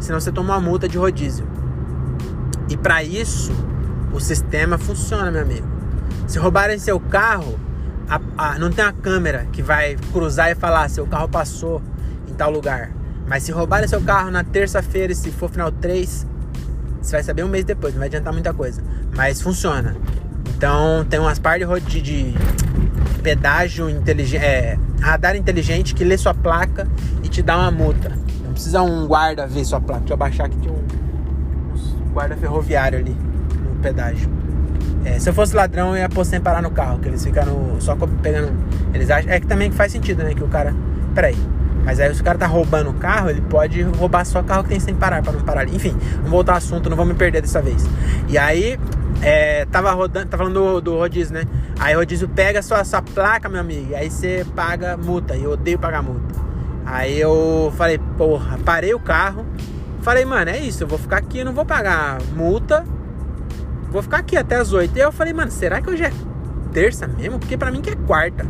senão 0.04 0.20
você 0.20 0.30
toma 0.30 0.54
uma 0.54 0.60
multa 0.60 0.88
de 0.88 0.98
rodízio. 0.98 1.46
E 2.68 2.76
para 2.76 3.02
isso, 3.02 3.52
o 4.12 4.20
sistema 4.20 4.78
funciona, 4.78 5.30
meu 5.30 5.42
amigo. 5.42 5.66
Se 6.26 6.38
roubarem 6.38 6.78
seu 6.78 7.00
carro, 7.00 7.58
a, 8.08 8.20
a, 8.36 8.58
não 8.58 8.70
tem 8.70 8.84
a 8.84 8.92
câmera 8.92 9.46
que 9.52 9.62
vai 9.62 9.96
cruzar 10.12 10.50
e 10.50 10.54
falar 10.54 10.88
seu 10.88 11.06
carro 11.06 11.28
passou 11.28 11.82
em 12.28 12.34
tal 12.34 12.50
lugar. 12.50 12.90
Mas 13.26 13.42
se 13.44 13.52
roubarem 13.52 13.88
seu 13.88 14.00
carro 14.02 14.30
na 14.30 14.44
terça-feira 14.44 15.12
e 15.12 15.16
se 15.16 15.30
for 15.30 15.50
final 15.50 15.72
3, 15.72 16.26
você 17.00 17.12
vai 17.12 17.22
saber 17.22 17.44
um 17.44 17.48
mês 17.48 17.64
depois, 17.64 17.94
não 17.94 18.00
vai 18.00 18.08
adiantar 18.08 18.32
muita 18.32 18.52
coisa. 18.52 18.82
Mas 19.16 19.40
funciona. 19.40 19.96
Então 20.64 21.04
tem 21.04 21.20
umas 21.20 21.38
partes 21.38 21.68
de, 21.84 22.00
de 22.00 22.34
pedágio 23.22 23.90
inteligente, 23.90 24.42
é, 24.42 24.78
radar 24.98 25.36
inteligente 25.36 25.94
que 25.94 26.02
lê 26.02 26.16
sua 26.16 26.32
placa 26.32 26.88
e 27.22 27.28
te 27.28 27.42
dá 27.42 27.58
uma 27.58 27.70
multa 27.70 28.24
precisa 28.54 28.80
um 28.80 29.06
guarda 29.06 29.46
ver 29.46 29.64
sua 29.64 29.80
placa. 29.80 30.00
Deixa 30.00 30.14
eu 30.14 30.16
baixar 30.16 30.46
aqui, 30.46 30.56
tem 30.56 30.70
um, 30.70 30.76
um 30.76 32.12
guarda 32.12 32.34
ferroviário 32.36 32.98
ali 32.98 33.10
no 33.14 33.80
pedágio. 33.82 34.30
É, 35.04 35.18
se 35.18 35.28
eu 35.28 35.34
fosse 35.34 35.54
ladrão, 35.54 35.90
eu 35.90 35.98
ia 35.98 36.08
pôr 36.08 36.24
sem 36.24 36.40
parar 36.40 36.62
no 36.62 36.70
carro, 36.70 36.98
que 36.98 37.08
eles 37.08 37.22
ficam 37.22 37.76
só 37.78 37.94
pegando. 38.22 38.52
Eles 38.94 39.10
acham. 39.10 39.30
É 39.30 39.38
que 39.38 39.46
também 39.46 39.70
faz 39.70 39.92
sentido, 39.92 40.22
né? 40.22 40.32
Que 40.32 40.42
o 40.42 40.48
cara. 40.48 40.74
Peraí. 41.14 41.36
Mas 41.84 42.00
aí 42.00 42.14
se 42.14 42.20
o 42.20 42.24
cara 42.24 42.38
tá 42.38 42.46
roubando 42.46 42.90
o 42.90 42.94
carro, 42.94 43.30
ele 43.30 43.42
pode 43.42 43.82
roubar 43.82 44.24
só 44.24 44.40
o 44.40 44.44
carro 44.44 44.62
que 44.62 44.70
tem 44.70 44.80
sem 44.80 44.94
parar, 44.94 45.22
para 45.22 45.32
não 45.32 45.40
parar 45.40 45.60
ali. 45.62 45.76
Enfim, 45.76 45.96
vamos 46.16 46.30
voltar 46.30 46.52
ao 46.52 46.58
assunto, 46.58 46.88
não 46.88 46.96
vou 46.96 47.04
me 47.04 47.14
perder 47.14 47.42
dessa 47.42 47.60
vez. 47.60 47.84
E 48.28 48.38
aí, 48.38 48.78
é, 49.20 49.66
tava 49.66 49.92
rodando, 49.92 50.26
tá 50.26 50.36
falando 50.36 50.54
do, 50.54 50.80
do 50.80 50.98
rodízio, 50.98 51.34
né? 51.34 51.44
Aí 51.78 51.94
o 51.94 51.98
rodízio 51.98 52.28
pega 52.28 52.62
sua, 52.62 52.84
sua 52.84 53.02
placa, 53.02 53.48
meu 53.48 53.60
amigo, 53.60 53.94
aí 53.94 54.10
você 54.10 54.46
paga 54.54 54.96
multa. 54.96 55.36
E 55.36 55.44
eu 55.44 55.52
odeio 55.52 55.78
pagar 55.78 56.02
multa. 56.02 56.34
Aí 56.86 57.18
eu 57.18 57.72
falei, 57.76 57.98
porra, 58.16 58.58
parei 58.64 58.94
o 58.94 59.00
carro. 59.00 59.44
Falei, 60.02 60.24
mano, 60.24 60.50
é 60.50 60.58
isso, 60.58 60.84
eu 60.84 60.88
vou 60.88 60.98
ficar 60.98 61.16
aqui, 61.16 61.42
não 61.44 61.52
vou 61.52 61.64
pagar 61.64 62.18
multa. 62.34 62.84
Vou 63.90 64.02
ficar 64.02 64.18
aqui 64.18 64.36
até 64.36 64.56
as 64.56 64.72
8. 64.72 64.96
E 64.96 65.00
eu 65.00 65.12
falei, 65.12 65.32
mano, 65.32 65.50
será 65.50 65.80
que 65.80 65.88
hoje 65.88 66.04
é 66.04 66.12
terça 66.72 67.06
mesmo? 67.06 67.38
Porque 67.38 67.56
pra 67.56 67.70
mim 67.70 67.80
que 67.80 67.90
é 67.90 67.96
quarta. 67.96 68.44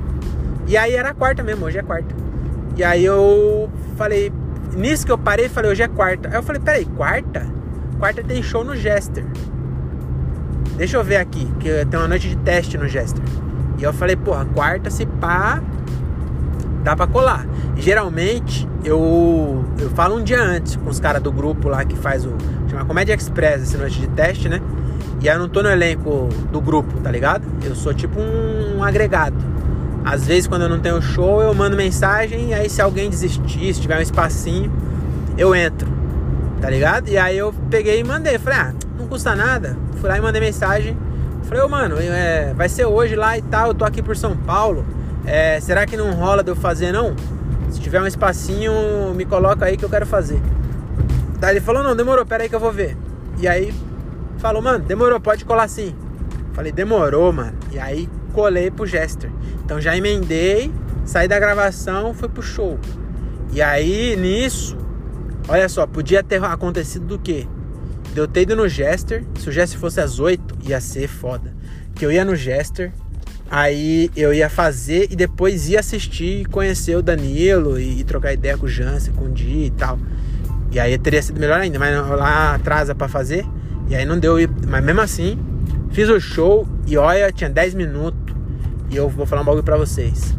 E 0.66 0.76
aí 0.76 0.94
era 0.94 1.12
quarta 1.12 1.42
mesmo, 1.42 1.66
hoje 1.66 1.78
é 1.78 1.82
quarta. 1.82 2.14
E 2.76 2.82
aí 2.82 3.04
eu 3.04 3.70
falei, 3.96 4.32
nisso 4.76 5.06
que 5.06 5.12
eu 5.12 5.18
parei, 5.18 5.48
falei, 5.48 5.70
hoje 5.70 5.82
é 5.82 5.88
quarta. 5.88 6.28
Aí 6.28 6.34
eu 6.34 6.42
falei, 6.42 6.60
peraí, 6.60 6.84
quarta? 6.84 7.46
Quarta 7.98 8.22
tem 8.22 8.42
show 8.42 8.64
no 8.64 8.74
Jester. 8.74 9.24
Deixa 10.76 10.96
eu 10.96 11.04
ver 11.04 11.16
aqui, 11.16 11.46
que 11.60 11.84
tem 11.86 11.98
uma 11.98 12.08
noite 12.08 12.28
de 12.28 12.36
teste 12.38 12.76
no 12.76 12.88
Jester. 12.88 13.22
E 13.78 13.82
eu 13.84 13.92
falei, 13.92 14.16
porra, 14.16 14.44
quarta 14.46 14.90
se 14.90 15.06
pá, 15.06 15.62
dá 16.82 16.96
pra 16.96 17.06
colar. 17.06 17.46
Geralmente 17.76 18.68
eu, 18.84 19.64
eu 19.78 19.90
falo 19.90 20.16
um 20.16 20.22
dia 20.22 20.42
antes 20.42 20.76
com 20.76 20.88
os 20.90 21.00
caras 21.00 21.22
do 21.22 21.32
grupo 21.32 21.68
lá 21.68 21.84
que 21.84 21.96
faz 21.96 22.26
o. 22.26 22.36
chama 22.68 22.84
Comédia 22.84 23.14
Express, 23.14 23.62
esse 23.62 23.76
noite 23.76 24.00
de 24.00 24.08
teste, 24.08 24.48
né? 24.48 24.60
E 25.20 25.26
eu 25.26 25.38
não 25.38 25.48
tô 25.48 25.62
no 25.62 25.70
elenco 25.70 26.28
do 26.52 26.60
grupo, 26.60 27.00
tá 27.00 27.10
ligado? 27.10 27.44
Eu 27.62 27.74
sou 27.74 27.94
tipo 27.94 28.20
um, 28.20 28.78
um 28.78 28.84
agregado. 28.84 29.53
Às 30.04 30.26
vezes 30.26 30.46
quando 30.46 30.62
eu 30.62 30.68
não 30.68 30.78
tenho 30.78 31.00
show, 31.00 31.40
eu 31.40 31.54
mando 31.54 31.76
mensagem, 31.76 32.50
e 32.50 32.54
aí 32.54 32.68
se 32.68 32.82
alguém 32.82 33.08
desistir, 33.08 33.72
se 33.72 33.80
tiver 33.80 33.98
um 33.98 34.02
espacinho, 34.02 34.70
eu 35.38 35.54
entro. 35.54 35.88
Tá 36.60 36.68
ligado? 36.70 37.08
E 37.08 37.16
aí 37.16 37.36
eu 37.36 37.54
peguei 37.70 38.00
e 38.00 38.04
mandei. 38.04 38.38
Falei, 38.38 38.58
ah, 38.58 38.74
não 38.98 39.06
custa 39.06 39.34
nada. 39.34 39.76
Fui 39.96 40.08
lá 40.08 40.18
e 40.18 40.20
mandei 40.20 40.40
mensagem. 40.40 40.96
Falei, 41.44 41.62
ô 41.62 41.66
oh, 41.66 41.68
mano, 41.68 41.96
é, 41.98 42.54
vai 42.54 42.68
ser 42.68 42.84
hoje 42.84 43.14
lá 43.14 43.36
e 43.36 43.42
tal, 43.42 43.68
eu 43.68 43.74
tô 43.74 43.84
aqui 43.84 44.02
por 44.02 44.16
São 44.16 44.36
Paulo. 44.36 44.84
É, 45.26 45.58
será 45.60 45.86
que 45.86 45.96
não 45.96 46.12
rola 46.12 46.42
de 46.42 46.50
eu 46.50 46.56
fazer 46.56 46.92
não? 46.92 47.14
Se 47.70 47.80
tiver 47.80 48.00
um 48.00 48.06
espacinho, 48.06 48.72
me 49.14 49.24
coloca 49.24 49.64
aí 49.64 49.76
que 49.76 49.84
eu 49.84 49.90
quero 49.90 50.06
fazer. 50.06 50.40
Daí 51.38 51.54
ele 51.54 51.60
falou, 51.60 51.82
não, 51.82 51.94
demorou, 51.94 52.24
pera 52.24 52.44
aí 52.44 52.48
que 52.48 52.54
eu 52.54 52.60
vou 52.60 52.72
ver. 52.72 52.96
E 53.38 53.48
aí 53.48 53.74
falou, 54.38 54.62
mano, 54.62 54.84
demorou, 54.84 55.20
pode 55.20 55.44
colar 55.44 55.68
sim. 55.68 55.94
Falei, 56.52 56.72
demorou, 56.72 57.32
mano. 57.32 57.52
E 57.72 57.78
aí 57.78 58.08
colei 58.34 58.70
pro 58.70 58.86
Jester. 58.86 59.30
Então 59.64 59.80
já 59.80 59.96
emendei, 59.96 60.70
saí 61.06 61.28
da 61.28 61.38
gravação, 61.38 62.12
fui 62.12 62.28
pro 62.28 62.42
show. 62.42 62.78
E 63.52 63.62
aí, 63.62 64.16
nisso, 64.16 64.76
olha 65.48 65.68
só, 65.68 65.86
podia 65.86 66.22
ter 66.22 66.42
acontecido 66.42 67.06
do 67.06 67.18
quê? 67.18 67.46
De 68.12 68.20
eu 68.20 68.28
ter 68.28 68.42
ido 68.42 68.56
no 68.56 68.68
Jester, 68.68 69.24
se 69.38 69.48
o 69.48 69.52
Jester 69.52 69.78
fosse 69.78 70.00
às 70.00 70.18
8, 70.18 70.58
ia 70.68 70.80
ser 70.80 71.08
foda. 71.08 71.54
Que 71.94 72.04
eu 72.04 72.12
ia 72.12 72.24
no 72.24 72.34
Jester, 72.34 72.92
Aí 73.50 74.10
eu 74.16 74.32
ia 74.32 74.48
fazer 74.48 75.08
e 75.10 75.14
depois 75.16 75.68
ia 75.68 75.78
assistir 75.78 76.40
e 76.40 76.44
conhecer 76.44 76.96
o 76.96 77.02
Danilo 77.02 77.78
e, 77.78 78.00
e 78.00 78.04
trocar 78.04 78.32
ideia 78.32 78.56
com 78.56 78.66
o 78.66 78.68
Jansen, 78.68 79.12
com 79.12 79.26
o 79.26 79.30
Di 79.30 79.66
e 79.66 79.70
tal. 79.70 79.98
E 80.72 80.80
aí 80.80 80.98
teria 80.98 81.22
sido 81.22 81.38
melhor 81.38 81.60
ainda, 81.60 81.78
mas 81.78 81.94
lá 82.08 82.54
atrasa 82.54 82.94
para 82.94 83.06
fazer. 83.06 83.46
E 83.88 83.94
aí 83.94 84.04
não 84.04 84.18
deu. 84.18 84.36
Mas 84.66 84.82
mesmo 84.82 85.00
assim, 85.00 85.38
fiz 85.92 86.08
o 86.08 86.18
show 86.18 86.66
e 86.86 86.96
olha, 86.96 87.30
tinha 87.30 87.50
10 87.50 87.74
minutos. 87.74 88.23
E 88.94 88.96
eu 88.96 89.08
vou 89.08 89.26
falar 89.26 89.42
um 89.42 89.44
bagulho 89.44 89.64
pra 89.64 89.76
vocês. 89.76 90.36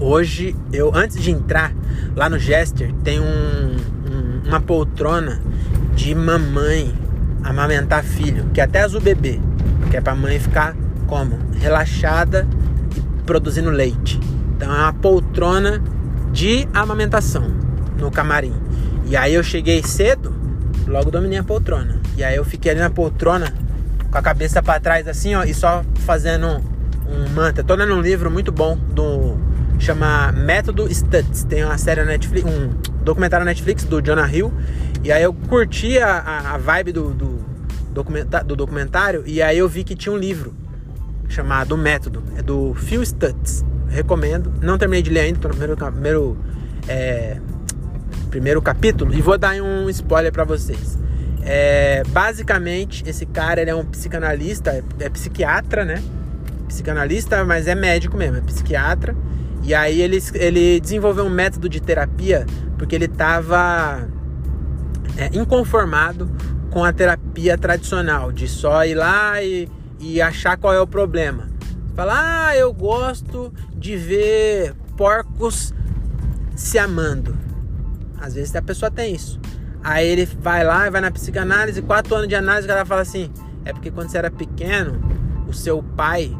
Hoje, 0.00 0.56
eu 0.72 0.90
antes 0.94 1.20
de 1.20 1.30
entrar 1.30 1.74
lá 2.16 2.26
no 2.26 2.38
Jester, 2.38 2.90
tem 3.04 3.20
um, 3.20 3.24
um, 3.26 4.48
uma 4.48 4.62
poltrona 4.62 5.38
de 5.94 6.14
mamãe 6.14 6.90
amamentar 7.44 8.02
filho, 8.02 8.46
que 8.54 8.62
é 8.62 8.64
até 8.64 8.80
azul 8.80 9.02
bebê, 9.02 9.38
que 9.90 9.98
é 9.98 10.00
pra 10.00 10.14
mãe 10.14 10.38
ficar 10.38 10.74
como? 11.06 11.38
Relaxada 11.60 12.48
e 12.96 13.00
produzindo 13.26 13.68
leite. 13.68 14.18
Então 14.56 14.74
é 14.74 14.78
uma 14.78 14.94
poltrona 14.94 15.82
de 16.32 16.66
amamentação 16.72 17.46
no 17.98 18.10
camarim. 18.10 18.54
E 19.04 19.18
aí 19.18 19.34
eu 19.34 19.42
cheguei 19.42 19.82
cedo, 19.82 20.34
logo 20.86 21.10
dominei 21.10 21.38
a 21.38 21.44
poltrona. 21.44 22.00
E 22.16 22.24
aí 22.24 22.36
eu 22.36 22.44
fiquei 22.46 22.70
ali 22.70 22.80
na 22.80 22.88
poltrona 22.88 23.52
com 24.10 24.16
a 24.16 24.22
cabeça 24.22 24.62
para 24.62 24.80
trás 24.80 25.06
assim, 25.06 25.34
ó, 25.34 25.44
e 25.44 25.52
só 25.52 25.84
fazendo 26.06 26.77
um 27.08 27.28
mantra. 27.30 27.64
Tô 27.64 27.74
lendo 27.74 27.94
um 27.94 28.00
livro 28.00 28.30
muito 28.30 28.52
bom 28.52 28.76
do 28.76 29.36
chama 29.78 30.32
Método 30.32 30.92
Studs. 30.92 31.44
Tem 31.44 31.64
uma 31.64 31.78
série 31.78 32.04
Netflix, 32.04 32.48
um 32.48 32.70
documentário 33.02 33.46
Netflix 33.46 33.84
do 33.84 34.00
Jonah 34.00 34.28
Hill. 34.30 34.52
E 35.02 35.10
aí 35.12 35.22
eu 35.22 35.32
curti 35.32 35.98
a, 35.98 36.54
a 36.54 36.58
vibe 36.58 36.92
do, 36.92 37.10
do, 37.10 37.38
documenta, 37.92 38.42
do 38.42 38.54
documentário 38.54 39.22
e 39.26 39.40
aí 39.40 39.58
eu 39.58 39.68
vi 39.68 39.84
que 39.84 39.94
tinha 39.94 40.12
um 40.12 40.18
livro 40.18 40.54
chamado 41.28 41.76
Método, 41.76 42.22
é 42.36 42.42
do 42.42 42.74
Phil 42.74 43.02
Stutz. 43.04 43.64
Recomendo. 43.88 44.52
Não 44.60 44.76
terminei 44.76 45.02
de 45.02 45.10
ler 45.10 45.20
ainda, 45.20 45.38
tô 45.38 45.48
no 45.48 45.54
primeiro, 45.54 45.76
primeiro 45.76 46.36
é, 46.86 47.38
primeiro 48.28 48.60
capítulo 48.60 49.14
e 49.14 49.22
vou 49.22 49.38
dar 49.38 49.54
um 49.62 49.88
spoiler 49.88 50.32
para 50.32 50.44
vocês. 50.44 50.98
É, 51.42 52.02
basicamente, 52.08 53.02
esse 53.06 53.24
cara 53.24 53.62
é 53.62 53.74
um 53.74 53.84
psicanalista, 53.84 54.70
é, 54.70 54.82
é, 55.00 55.08
psiquiatra, 55.08 55.84
né? 55.84 56.02
Psicanalista, 56.68 57.44
mas 57.44 57.66
é 57.66 57.74
médico 57.74 58.16
mesmo, 58.16 58.36
é 58.36 58.40
psiquiatra. 58.40 59.16
E 59.62 59.74
aí 59.74 60.00
ele, 60.00 60.22
ele 60.34 60.80
desenvolveu 60.80 61.24
um 61.24 61.30
método 61.30 61.68
de 61.68 61.80
terapia 61.80 62.46
porque 62.78 62.94
ele 62.94 63.06
estava 63.06 64.08
é, 65.16 65.36
inconformado 65.36 66.30
com 66.70 66.84
a 66.84 66.92
terapia 66.92 67.58
tradicional, 67.58 68.30
de 68.30 68.46
só 68.46 68.84
ir 68.84 68.94
lá 68.94 69.42
e, 69.42 69.68
e 69.98 70.22
achar 70.22 70.56
qual 70.56 70.72
é 70.72 70.80
o 70.80 70.86
problema. 70.86 71.48
Falar, 71.94 72.48
ah, 72.48 72.56
eu 72.56 72.72
gosto 72.72 73.52
de 73.74 73.96
ver 73.96 74.74
porcos 74.96 75.74
se 76.54 76.78
amando. 76.78 77.36
Às 78.20 78.34
vezes 78.34 78.54
a 78.54 78.62
pessoa 78.62 78.90
tem 78.90 79.14
isso. 79.14 79.40
Aí 79.82 80.06
ele 80.06 80.26
vai 80.26 80.64
lá 80.64 80.88
vai 80.90 81.00
na 81.00 81.10
psicanálise, 81.10 81.82
quatro 81.82 82.14
anos 82.14 82.28
de 82.28 82.34
análise, 82.34 82.66
o 82.66 82.68
cara 82.68 82.84
fala 82.84 83.02
assim: 83.02 83.30
é 83.64 83.72
porque 83.72 83.90
quando 83.90 84.10
você 84.10 84.18
era 84.18 84.30
pequeno, 84.30 85.00
o 85.48 85.52
seu 85.52 85.82
pai 85.82 86.36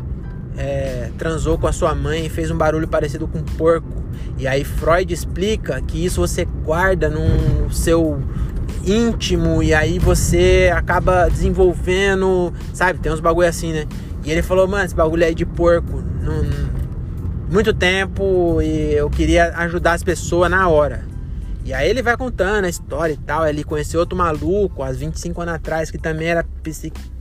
é, 0.59 1.11
transou 1.17 1.57
com 1.57 1.69
a 1.69 1.73
sua 1.73 1.95
mãe 1.95 2.27
e 2.27 2.29
fez 2.29 2.51
um 2.51 2.59
barulho 2.59 2.89
parecido 2.89 3.29
com 3.29 3.39
um 3.39 3.43
porco. 3.43 4.03
E 4.37 4.47
aí 4.47 4.65
Freud 4.65 5.15
explica 5.15 5.81
que 5.81 6.05
isso 6.05 6.21
você 6.21 6.45
guarda 6.45 7.09
no 7.09 7.73
seu 7.73 8.21
íntimo 8.85 9.63
e 9.63 9.73
aí 9.73 9.99
você 9.99 10.71
acaba 10.75 11.29
desenvolvendo, 11.29 12.53
sabe? 12.75 12.99
Tem 12.99 13.13
uns 13.13 13.21
bagulho 13.21 13.49
assim, 13.49 13.73
né? 13.73 13.87
E 14.25 14.31
ele 14.31 14.43
falou, 14.43 14.67
mano, 14.67 14.85
esse 14.85 14.95
bagulho 14.95 15.25
aí 15.25 15.35
de 15.35 15.47
porco, 15.47 16.03
muito 17.51 17.73
tempo 17.73 18.61
e 18.61 18.95
eu 18.95 19.09
queria 19.09 19.55
ajudar 19.59 19.93
as 19.93 20.03
pessoas 20.03 20.51
na 20.51 20.69
hora. 20.69 21.07
E 21.65 21.73
aí 21.73 21.89
ele 21.89 22.03
vai 22.03 22.17
contando 22.17 22.65
a 22.65 22.69
história 22.69 23.13
e 23.13 23.17
tal. 23.19 23.47
Ele 23.47 23.63
conheceu 23.63 24.01
outro 24.01 24.17
maluco, 24.17 24.83
há 24.83 24.91
25 24.91 25.41
anos 25.43 25.55
atrás, 25.55 25.91
que 25.91 25.99
também 25.99 26.29
era 26.29 26.45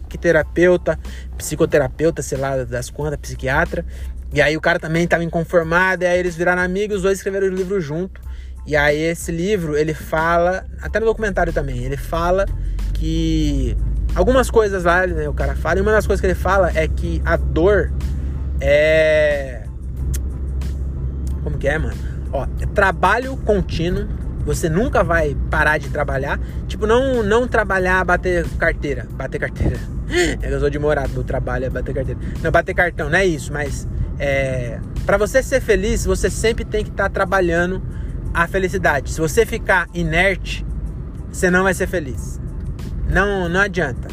psicoterapeuta, 0.07 0.99
psicoterapeuta, 1.37 2.21
sei 2.21 2.37
lá, 2.37 2.63
das 2.63 2.89
contas, 2.89 3.19
psiquiatra. 3.19 3.85
E 4.33 4.41
aí 4.41 4.57
o 4.57 4.61
cara 4.61 4.79
também 4.79 5.03
estava 5.03 5.23
inconformado, 5.23 6.03
e 6.03 6.07
aí 6.07 6.19
eles 6.19 6.35
viraram 6.35 6.61
amigos, 6.61 6.97
os 6.97 7.03
dois 7.03 7.17
escreveram 7.17 7.47
o 7.47 7.49
livro 7.49 7.79
junto. 7.79 8.19
E 8.65 8.75
aí 8.75 9.01
esse 9.01 9.31
livro, 9.31 9.77
ele 9.77 9.93
fala, 9.93 10.65
até 10.81 10.99
no 10.99 11.05
documentário 11.05 11.53
também, 11.53 11.83
ele 11.83 11.95
fala 11.95 12.45
que 12.93 13.77
algumas 14.13 14.49
coisas 14.49 14.83
lá, 14.83 15.07
né, 15.07 15.29
o 15.29 15.33
cara 15.33 15.55
fala, 15.55 15.79
e 15.79 15.81
uma 15.81 15.91
das 15.91 16.05
coisas 16.05 16.19
que 16.19 16.27
ele 16.27 16.35
fala 16.35 16.71
é 16.75 16.87
que 16.87 17.21
a 17.23 17.37
dor 17.37 17.91
é 18.59 19.67
como 21.47 21.57
que 21.57 21.67
é, 21.69 21.77
mano? 21.77 21.95
Ó, 22.33 22.45
é 22.59 22.65
trabalho 22.65 23.37
contínuo. 23.37 24.05
Você 24.47 24.69
nunca 24.69 25.03
vai 25.03 25.35
parar 25.51 25.77
de 25.77 25.89
trabalhar. 25.89 26.39
Tipo, 26.69 26.87
não, 26.87 27.21
não 27.21 27.45
trabalhar, 27.45 28.03
bater 28.05 28.47
carteira. 28.57 29.05
Bater 29.11 29.39
carteira. 29.39 29.77
É 30.09 30.37
que 30.37 30.53
eu 30.53 30.59
sou 30.61 30.69
de 30.69 30.79
morado, 30.79 31.11
meu 31.11 31.23
trabalho 31.25 31.65
é 31.65 31.69
bater 31.69 31.93
carteira. 31.93 32.17
Não, 32.41 32.49
bater 32.49 32.73
cartão, 32.73 33.09
não 33.09 33.17
é 33.17 33.25
isso, 33.25 33.51
mas 33.51 33.85
é, 34.17 34.79
para 35.05 35.17
você 35.17 35.43
ser 35.43 35.59
feliz, 35.59 36.05
você 36.05 36.29
sempre 36.29 36.63
tem 36.63 36.81
que 36.81 36.89
estar 36.89 37.03
tá 37.03 37.09
trabalhando 37.09 37.83
a 38.33 38.47
felicidade. 38.47 39.11
Se 39.11 39.19
você 39.19 39.45
ficar 39.45 39.85
inerte, 39.93 40.65
você 41.29 41.51
não 41.51 41.63
vai 41.63 41.73
ser 41.73 41.87
feliz. 41.87 42.39
Não, 43.09 43.49
não 43.49 43.59
adianta. 43.59 44.07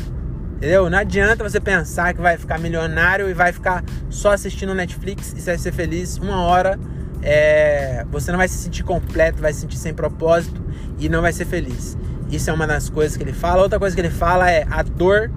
Entendeu? 0.56 0.90
Não 0.90 0.98
adianta 0.98 1.48
você 1.48 1.60
pensar 1.60 2.12
que 2.12 2.20
vai 2.20 2.36
ficar 2.36 2.58
milionário 2.58 3.30
e 3.30 3.32
vai 3.32 3.52
ficar 3.52 3.84
só 4.10 4.32
assistindo 4.32 4.74
Netflix 4.74 5.32
e 5.36 5.40
você 5.40 5.52
vai 5.52 5.58
ser 5.58 5.72
feliz 5.72 6.18
uma 6.18 6.40
hora 6.40 6.76
é, 7.24 8.04
você 8.10 8.30
não 8.30 8.38
vai 8.38 8.46
se 8.46 8.58
sentir 8.58 8.84
completo, 8.84 9.40
vai 9.40 9.52
se 9.52 9.60
sentir 9.60 9.78
sem 9.78 9.94
propósito 9.94 10.62
e 10.98 11.08
não 11.08 11.22
vai 11.22 11.32
ser 11.32 11.46
feliz. 11.46 11.96
Isso 12.30 12.50
é 12.50 12.52
uma 12.52 12.66
das 12.66 12.90
coisas 12.90 13.16
que 13.16 13.22
ele 13.22 13.32
fala. 13.32 13.62
Outra 13.62 13.78
coisa 13.78 13.96
que 13.96 14.02
ele 14.02 14.10
fala 14.10 14.50
é 14.50 14.66
a 14.70 14.82
dor. 14.82 15.30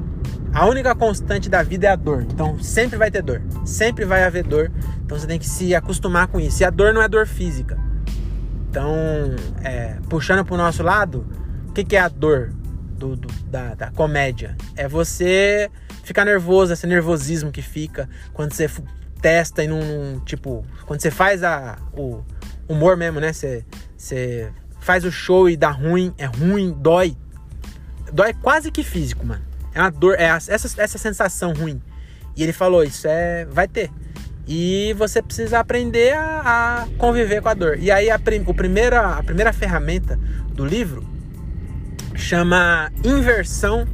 A 0.54 0.65
única 0.65 0.93
constante 0.93 1.50
da 1.50 1.63
vida 1.63 1.88
é 1.88 1.91
a 1.91 1.95
dor. 1.95 2.23
Então 2.23 2.60
sempre 2.60 2.97
vai 2.97 3.10
ter 3.10 3.21
dor. 3.21 3.41
Sempre 3.65 4.04
vai 4.04 4.23
haver 4.23 4.43
dor. 4.43 4.69
Então 5.06 5.17
você 5.17 5.26
tem 5.26 5.39
que 5.39 5.47
se 5.47 5.73
acostumar 5.73 6.28
com 6.28 6.39
isso. 6.39 6.62
E 6.62 6.65
a 6.65 6.69
dor 6.69 6.93
não 6.93 7.02
é 7.02 7.08
dor 7.08 7.26
física. 7.26 7.78
Então, 8.69 8.93
é, 9.63 9.95
puxando 10.10 10.43
para 10.43 10.54
o 10.54 10.58
nosso 10.58 10.84
lado, 10.84 11.26
o 11.69 11.71
que, 11.71 11.86
que 11.86 11.95
é 11.95 12.00
a 12.00 12.10
dor 12.10 12.52
do, 12.97 13.15
do, 13.15 13.28
da, 13.45 13.76
da 13.76 13.91
comédia? 13.91 14.58
É 14.76 14.88
você 14.88 15.71
ficar 16.04 16.26
nervoso, 16.26 16.73
esse 16.73 16.86
nervosismo 16.86 17.52
que 17.52 17.62
fica 17.62 18.10
quando 18.34 18.54
você 18.54 18.69
testa 19.21 19.63
e 19.63 19.67
não, 19.67 20.19
tipo, 20.25 20.65
quando 20.86 21.01
você 21.01 21.12
faz 21.12 21.43
a, 21.43 21.77
o 21.93 22.23
humor 22.67 22.97
mesmo, 22.97 23.19
né? 23.19 23.34
Você, 23.34 23.65
você 23.95 24.51
faz 24.80 25.03
o 25.03 25.12
show 25.12 25.49
e 25.49 25.58
dá 25.58 25.69
ruim, 25.69 26.13
é 26.17 26.25
ruim, 26.25 26.75
dói. 26.77 27.15
Dói 28.12 28.34
quase 28.34 28.71
que 28.71 28.84
físico, 28.84 29.25
mano. 29.25 29.43
É 29.73 29.82
uma 29.82 29.91
dor, 29.91 30.15
é 30.17 30.25
essa, 30.25 30.53
essa 30.53 30.97
sensação 30.97 31.53
ruim. 31.53 31.82
E 32.36 32.43
ele 32.43 32.53
falou, 32.53 32.84
isso 32.84 33.08
é, 33.08 33.45
vai 33.45 33.67
ter. 33.67 33.91
E 34.47 34.93
você 34.97 35.21
precisa 35.21 35.60
aprender 35.60 36.13
a, 36.13 36.84
a 36.84 36.88
conviver 36.97 37.41
com 37.41 37.49
a 37.49 37.53
dor. 37.53 37.77
E 37.77 37.91
aí 37.91 38.10
a, 38.10 38.19
o 38.45 38.53
primeira, 38.53 39.17
a 39.17 39.23
primeira 39.23 39.51
ferramenta 39.51 40.17
do 40.53 40.65
livro 40.65 41.06
chama 42.15 42.91
inversão 43.03 43.86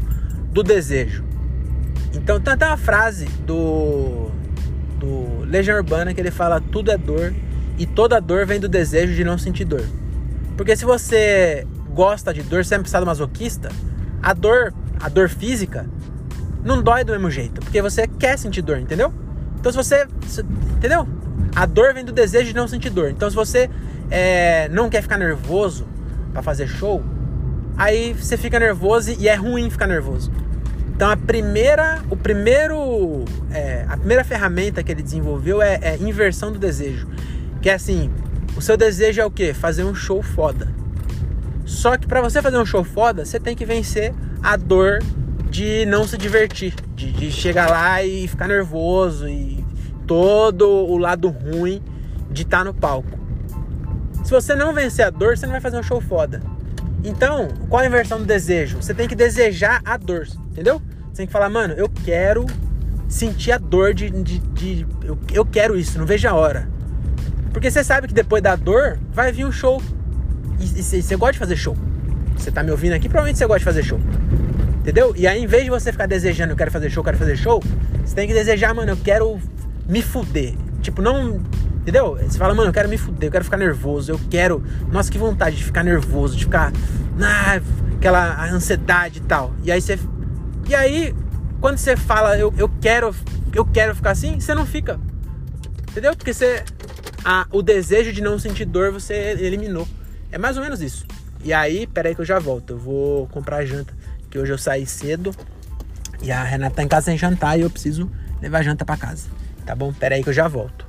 do 0.51 0.62
desejo. 0.62 1.25
Então 2.13 2.38
até 2.38 2.67
uma 2.67 2.77
frase 2.77 3.25
do 3.45 4.31
do 5.03 5.43
Legião 5.45 5.75
Urbana 5.75 6.13
que 6.13 6.21
ele 6.21 6.31
fala 6.31 6.61
tudo 6.61 6.89
é 6.89 6.97
dor 6.97 7.33
e 7.77 7.85
toda 7.85 8.19
dor 8.21 8.45
vem 8.45 8.59
do 8.59 8.69
desejo 8.69 9.13
de 9.13 9.23
não 9.23 9.37
sentir 9.37 9.65
dor. 9.65 9.83
Porque 10.55 10.75
se 10.75 10.85
você 10.85 11.67
gosta 11.93 12.33
de 12.33 12.41
dor, 12.41 12.63
sempre 12.63 12.89
é 12.91 12.99
masoquista, 13.01 13.69
a 14.21 14.33
dor, 14.33 14.73
a 15.01 15.09
dor 15.09 15.27
física, 15.27 15.85
não 16.63 16.81
dói 16.81 17.03
do 17.03 17.11
mesmo 17.11 17.29
jeito, 17.29 17.59
porque 17.59 17.81
você 17.81 18.07
quer 18.07 18.37
sentir 18.37 18.61
dor, 18.61 18.77
entendeu? 18.77 19.13
Então 19.59 19.71
se 19.71 19.77
você, 19.77 20.07
entendeu? 20.77 21.07
A 21.55 21.65
dor 21.65 21.93
vem 21.93 22.05
do 22.05 22.11
desejo 22.11 22.47
de 22.47 22.55
não 22.55 22.67
sentir 22.67 22.89
dor. 22.89 23.09
Então 23.09 23.29
se 23.29 23.35
você 23.35 23.69
é, 24.09 24.69
não 24.69 24.89
quer 24.89 25.01
ficar 25.01 25.17
nervoso 25.17 25.85
para 26.31 26.41
fazer 26.41 26.67
show, 26.67 27.03
aí 27.77 28.13
você 28.13 28.37
fica 28.37 28.59
nervoso 28.59 29.11
e 29.11 29.27
é 29.27 29.35
ruim 29.35 29.69
ficar 29.69 29.87
nervoso. 29.87 30.31
Então 30.95 31.10
a 31.10 31.17
primeira, 31.17 32.01
o 32.10 32.15
primeiro, 32.15 33.25
é, 33.51 33.86
a 33.89 33.97
primeira 33.97 34.23
ferramenta 34.23 34.84
que 34.84 34.91
ele 34.91 35.01
desenvolveu 35.01 35.62
é, 35.62 35.79
é, 35.82 35.97
inversão 35.97 36.51
do 36.51 36.60
desejo, 36.60 37.08
que 37.62 37.69
é 37.69 37.73
assim, 37.73 38.12
o 38.56 38.62
seu 38.62 38.77
desejo 38.77 39.19
é 39.19 39.25
o 39.25 39.32
quê? 39.32 39.53
Fazer 39.53 39.84
um 39.84 39.95
show 39.95 40.21
foda. 40.21 40.67
Só 41.65 41.97
que 41.97 42.06
para 42.06 42.21
você 42.21 42.41
fazer 42.41 42.58
um 42.58 42.65
show 42.65 42.84
foda, 42.84 43.25
você 43.25 43.39
tem 43.39 43.56
que 43.56 43.65
vencer 43.65 44.13
a 44.41 44.56
dor 44.56 44.99
de 45.49 45.86
não 45.86 46.08
se 46.08 46.17
divertir, 46.17 46.73
de, 46.95 47.12
de 47.12 47.32
chegar 47.32 47.69
lá 47.69 48.03
e 48.03 48.27
ficar 48.27 48.47
nervoso 48.47 49.27
e 49.27 49.63
todo 50.06 50.67
o 50.67 50.97
lado 50.97 51.29
ruim 51.29 51.82
de 52.29 52.43
estar 52.43 52.60
tá 52.60 52.63
no 52.65 52.73
palco. 52.73 53.19
Se 54.23 54.32
você 54.32 54.56
não 54.56 54.73
vencer 54.73 55.06
a 55.06 55.10
dor, 55.10 55.38
você 55.38 55.45
não 55.45 55.53
vai 55.53 55.62
fazer 55.62 55.77
um 55.77 55.84
show 55.84 55.99
foda. 55.99 56.41
Então, 57.03 57.49
qual 57.69 57.81
a 57.81 57.85
inversão 57.85 58.17
do 58.17 58.25
desejo? 58.25 58.81
Você 58.81 58.93
tem 58.93 59.07
que 59.07 59.15
desejar 59.15 59.81
a 59.83 59.97
dor, 59.97 60.27
entendeu? 60.51 60.81
Você 61.07 61.17
tem 61.17 61.27
que 61.27 61.33
falar, 61.33 61.49
mano, 61.49 61.73
eu 61.73 61.89
quero 61.89 62.45
sentir 63.09 63.51
a 63.51 63.57
dor 63.57 63.93
de. 63.93 64.09
de, 64.09 64.39
de 64.39 64.87
eu, 65.03 65.17
eu 65.33 65.45
quero 65.45 65.77
isso, 65.77 65.99
não 65.99 66.05
vejo 66.05 66.27
a 66.27 66.33
hora. 66.33 66.67
Porque 67.51 67.69
você 67.69 67.83
sabe 67.83 68.07
que 68.07 68.13
depois 68.13 68.41
da 68.41 68.55
dor 68.55 68.97
vai 69.11 69.31
vir 69.31 69.45
um 69.45 69.51
show. 69.51 69.81
E, 70.59 70.79
e 70.79 70.83
você 70.83 71.15
gosta 71.15 71.33
de 71.33 71.39
fazer 71.39 71.55
show. 71.57 71.75
Você 72.37 72.51
tá 72.51 72.63
me 72.63 72.71
ouvindo 72.71 72.93
aqui, 72.93 73.07
provavelmente 73.07 73.37
você 73.37 73.45
gosta 73.45 73.59
de 73.59 73.65
fazer 73.65 73.83
show. 73.83 73.99
Entendeu? 74.79 75.13
E 75.15 75.27
aí, 75.27 75.41
em 75.41 75.47
vez 75.47 75.63
de 75.63 75.69
você 75.69 75.91
ficar 75.91 76.07
desejando, 76.07 76.53
eu 76.53 76.57
quero 76.57 76.71
fazer 76.71 76.89
show, 76.89 77.01
eu 77.01 77.05
quero 77.05 77.17
fazer 77.17 77.37
show, 77.37 77.61
você 78.03 78.15
tem 78.15 78.27
que 78.27 78.33
desejar, 78.33 78.73
mano, 78.73 78.91
eu 78.91 78.97
quero 78.97 79.39
me 79.87 80.01
fuder. 80.01 80.55
Tipo, 80.81 81.01
não 81.01 81.41
Entendeu? 81.84 82.15
Você 82.15 82.38
fala, 82.38 82.56
mano, 82.56 82.69
eu 82.69 82.74
quero 82.74 82.88
me 82.88 82.98
fuder, 82.98 83.28
eu 83.28 83.32
quero 83.32 83.43
ficar 83.43 83.58
nervoso, 83.58 84.10
eu 84.10 84.19
quero. 84.30 84.63
Nossa, 84.89 85.12
que 85.12 85.17
vontade 85.17 85.58
de 85.58 85.65
ficar 85.65 85.84
nervoso, 85.84 86.38
de 86.38 86.46
ficar. 86.46 86.72
Ah, 87.22 87.60
aquela 87.98 88.50
ansiedade 88.50 89.19
e 89.19 89.22
tal. 89.22 89.54
E 89.63 89.72
aí 89.72 89.82
você. 89.82 90.00
E 90.69 90.74
aí, 90.74 91.13
quando 91.60 91.78
você 91.78 91.98
fala, 91.98 92.38
eu, 92.38 92.54
eu 92.58 92.69
quero. 92.82 93.13
Eu 93.54 93.65
quero 93.65 93.93
ficar 93.93 94.12
assim, 94.12 94.39
você 94.39 94.56
não 94.56 94.65
fica. 94.65 94.98
Entendeu? 95.91 96.15
Porque 96.15 96.34
você. 96.34 96.63
A, 97.26 97.46
o 97.52 97.62
desejo 97.62 98.13
de 98.13 98.22
não 98.22 98.39
sentir 98.39 98.63
dor 98.63 98.89
você 98.89 99.13
eliminou. 99.39 99.86
É 100.32 100.38
mais 100.38 100.56
ou 100.56 100.63
menos 100.63 100.82
isso. 100.82 101.06
E 101.43 101.52
aí, 101.52 101.86
peraí 101.86 102.15
que 102.15 102.22
eu 102.22 102.26
já 102.26 102.39
volto. 102.39 102.72
Eu 102.72 102.78
vou 102.78 103.28
comprar 103.28 103.65
janta. 103.65 103.93
Que 104.30 104.39
hoje 104.39 104.54
eu 104.54 104.58
saí 104.58 104.86
cedo. 104.86 105.36
E 106.22 106.32
a 106.32 106.41
Renata 106.43 106.78
tá 106.78 106.84
em 106.84 106.88
casa 106.88 107.08
sem 107.08 107.17
jantar 107.17 107.60
e 107.60 107.63
eu 107.63 107.69
preciso 107.69 108.10
levar 108.41 108.63
janta 108.63 108.86
para 108.86 108.96
casa. 108.96 109.28
Tá 109.65 109.76
bom? 109.76 109.91
Peraí 109.91 110.24
que 110.24 110.30
eu 110.30 110.34
já 110.34 110.48
volto. 110.48 110.83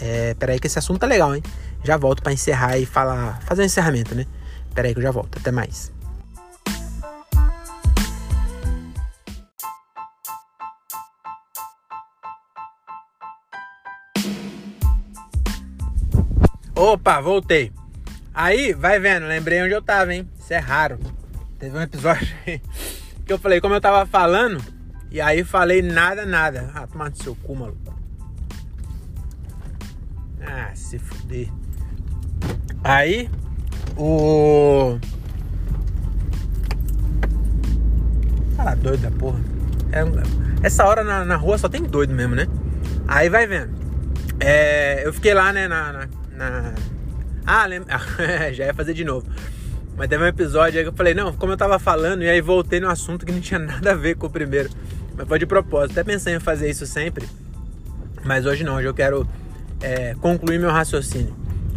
É, 0.00 0.34
peraí 0.34 0.58
que 0.58 0.66
esse 0.66 0.78
assunto 0.78 1.00
tá 1.00 1.06
legal, 1.06 1.34
hein? 1.34 1.42
Já 1.82 1.96
volto 1.96 2.22
para 2.22 2.32
encerrar 2.32 2.78
e 2.78 2.86
falar, 2.86 3.40
fazer 3.42 3.62
um 3.62 3.66
encerramento, 3.66 4.14
né? 4.14 4.26
Peraí 4.74 4.92
que 4.92 4.98
eu 4.98 5.02
já 5.02 5.10
volto. 5.10 5.38
Até 5.38 5.50
mais. 5.50 5.92
Opa, 16.74 17.20
voltei. 17.20 17.72
Aí, 18.34 18.72
vai 18.72 18.98
vendo, 18.98 19.26
lembrei 19.26 19.62
onde 19.62 19.72
eu 19.72 19.80
tava, 19.80 20.12
hein? 20.12 20.28
Isso 20.38 20.52
é 20.52 20.58
raro. 20.58 20.98
Teve 21.56 21.78
um 21.78 21.80
episódio 21.80 22.26
que 23.24 23.32
eu 23.32 23.38
falei, 23.38 23.60
como 23.60 23.74
eu 23.74 23.80
tava 23.80 24.04
falando, 24.06 24.62
e 25.10 25.20
aí 25.20 25.44
falei 25.44 25.80
nada, 25.80 26.26
nada. 26.26 26.72
Ah, 26.74 26.86
toma 26.86 27.08
no 27.08 27.16
seu 27.16 27.36
cu, 27.36 27.54
maluco. 27.54 27.93
Ah, 30.46 30.70
se 30.74 30.98
fuder. 30.98 31.48
Aí, 32.82 33.30
o. 33.96 34.98
Cara, 38.56 38.74
doido 38.74 39.00
da 39.00 39.10
porra. 39.10 39.40
É, 39.92 40.02
essa 40.66 40.84
hora 40.84 41.04
na, 41.04 41.24
na, 41.24 41.36
rua 41.36 41.56
só 41.56 41.68
tem 41.68 41.82
doido 41.82 42.12
mesmo, 42.12 42.34
né? 42.34 42.46
Aí 43.06 43.28
vai 43.28 43.46
vendo. 43.46 43.72
É, 44.40 45.06
eu 45.06 45.12
fiquei 45.12 45.34
lá, 45.34 45.52
né, 45.52 45.68
na. 45.68 45.92
na, 45.92 46.08
na... 46.32 46.74
Ah. 47.46 47.66
Já 48.52 48.66
ia 48.66 48.74
fazer 48.74 48.94
de 48.94 49.04
novo. 49.04 49.26
Mas 49.96 50.08
teve 50.08 50.24
um 50.24 50.26
episódio 50.26 50.78
aí 50.78 50.84
que 50.84 50.88
eu 50.88 50.94
falei, 50.94 51.14
não, 51.14 51.32
como 51.34 51.52
eu 51.52 51.56
tava 51.56 51.78
falando, 51.78 52.22
e 52.22 52.28
aí 52.28 52.40
voltei 52.40 52.80
no 52.80 52.88
assunto 52.88 53.24
que 53.24 53.32
não 53.32 53.40
tinha 53.40 53.60
nada 53.60 53.92
a 53.92 53.94
ver 53.94 54.16
com 54.16 54.26
o 54.26 54.30
primeiro. 54.30 54.68
Mas 55.16 55.28
foi 55.28 55.38
de 55.38 55.46
propósito. 55.46 55.92
Até 55.92 56.04
pensei 56.04 56.34
em 56.34 56.40
fazer 56.40 56.68
isso 56.68 56.86
sempre. 56.86 57.28
Mas 58.24 58.46
hoje 58.46 58.64
não, 58.64 58.76
hoje 58.76 58.88
eu 58.88 58.94
quero 58.94 59.28
é, 59.80 60.14
concluir 60.20 60.58
meu 60.58 60.70
raciocínio. 60.70 61.34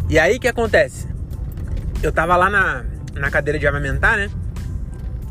E 0.09 0.17
aí 0.17 0.37
o 0.37 0.39
que 0.39 0.47
acontece? 0.47 1.07
Eu 2.01 2.11
tava 2.11 2.35
lá 2.35 2.49
na, 2.49 2.85
na 3.13 3.29
cadeira 3.29 3.59
de 3.59 3.67
amamentar, 3.67 4.17
né? 4.17 4.29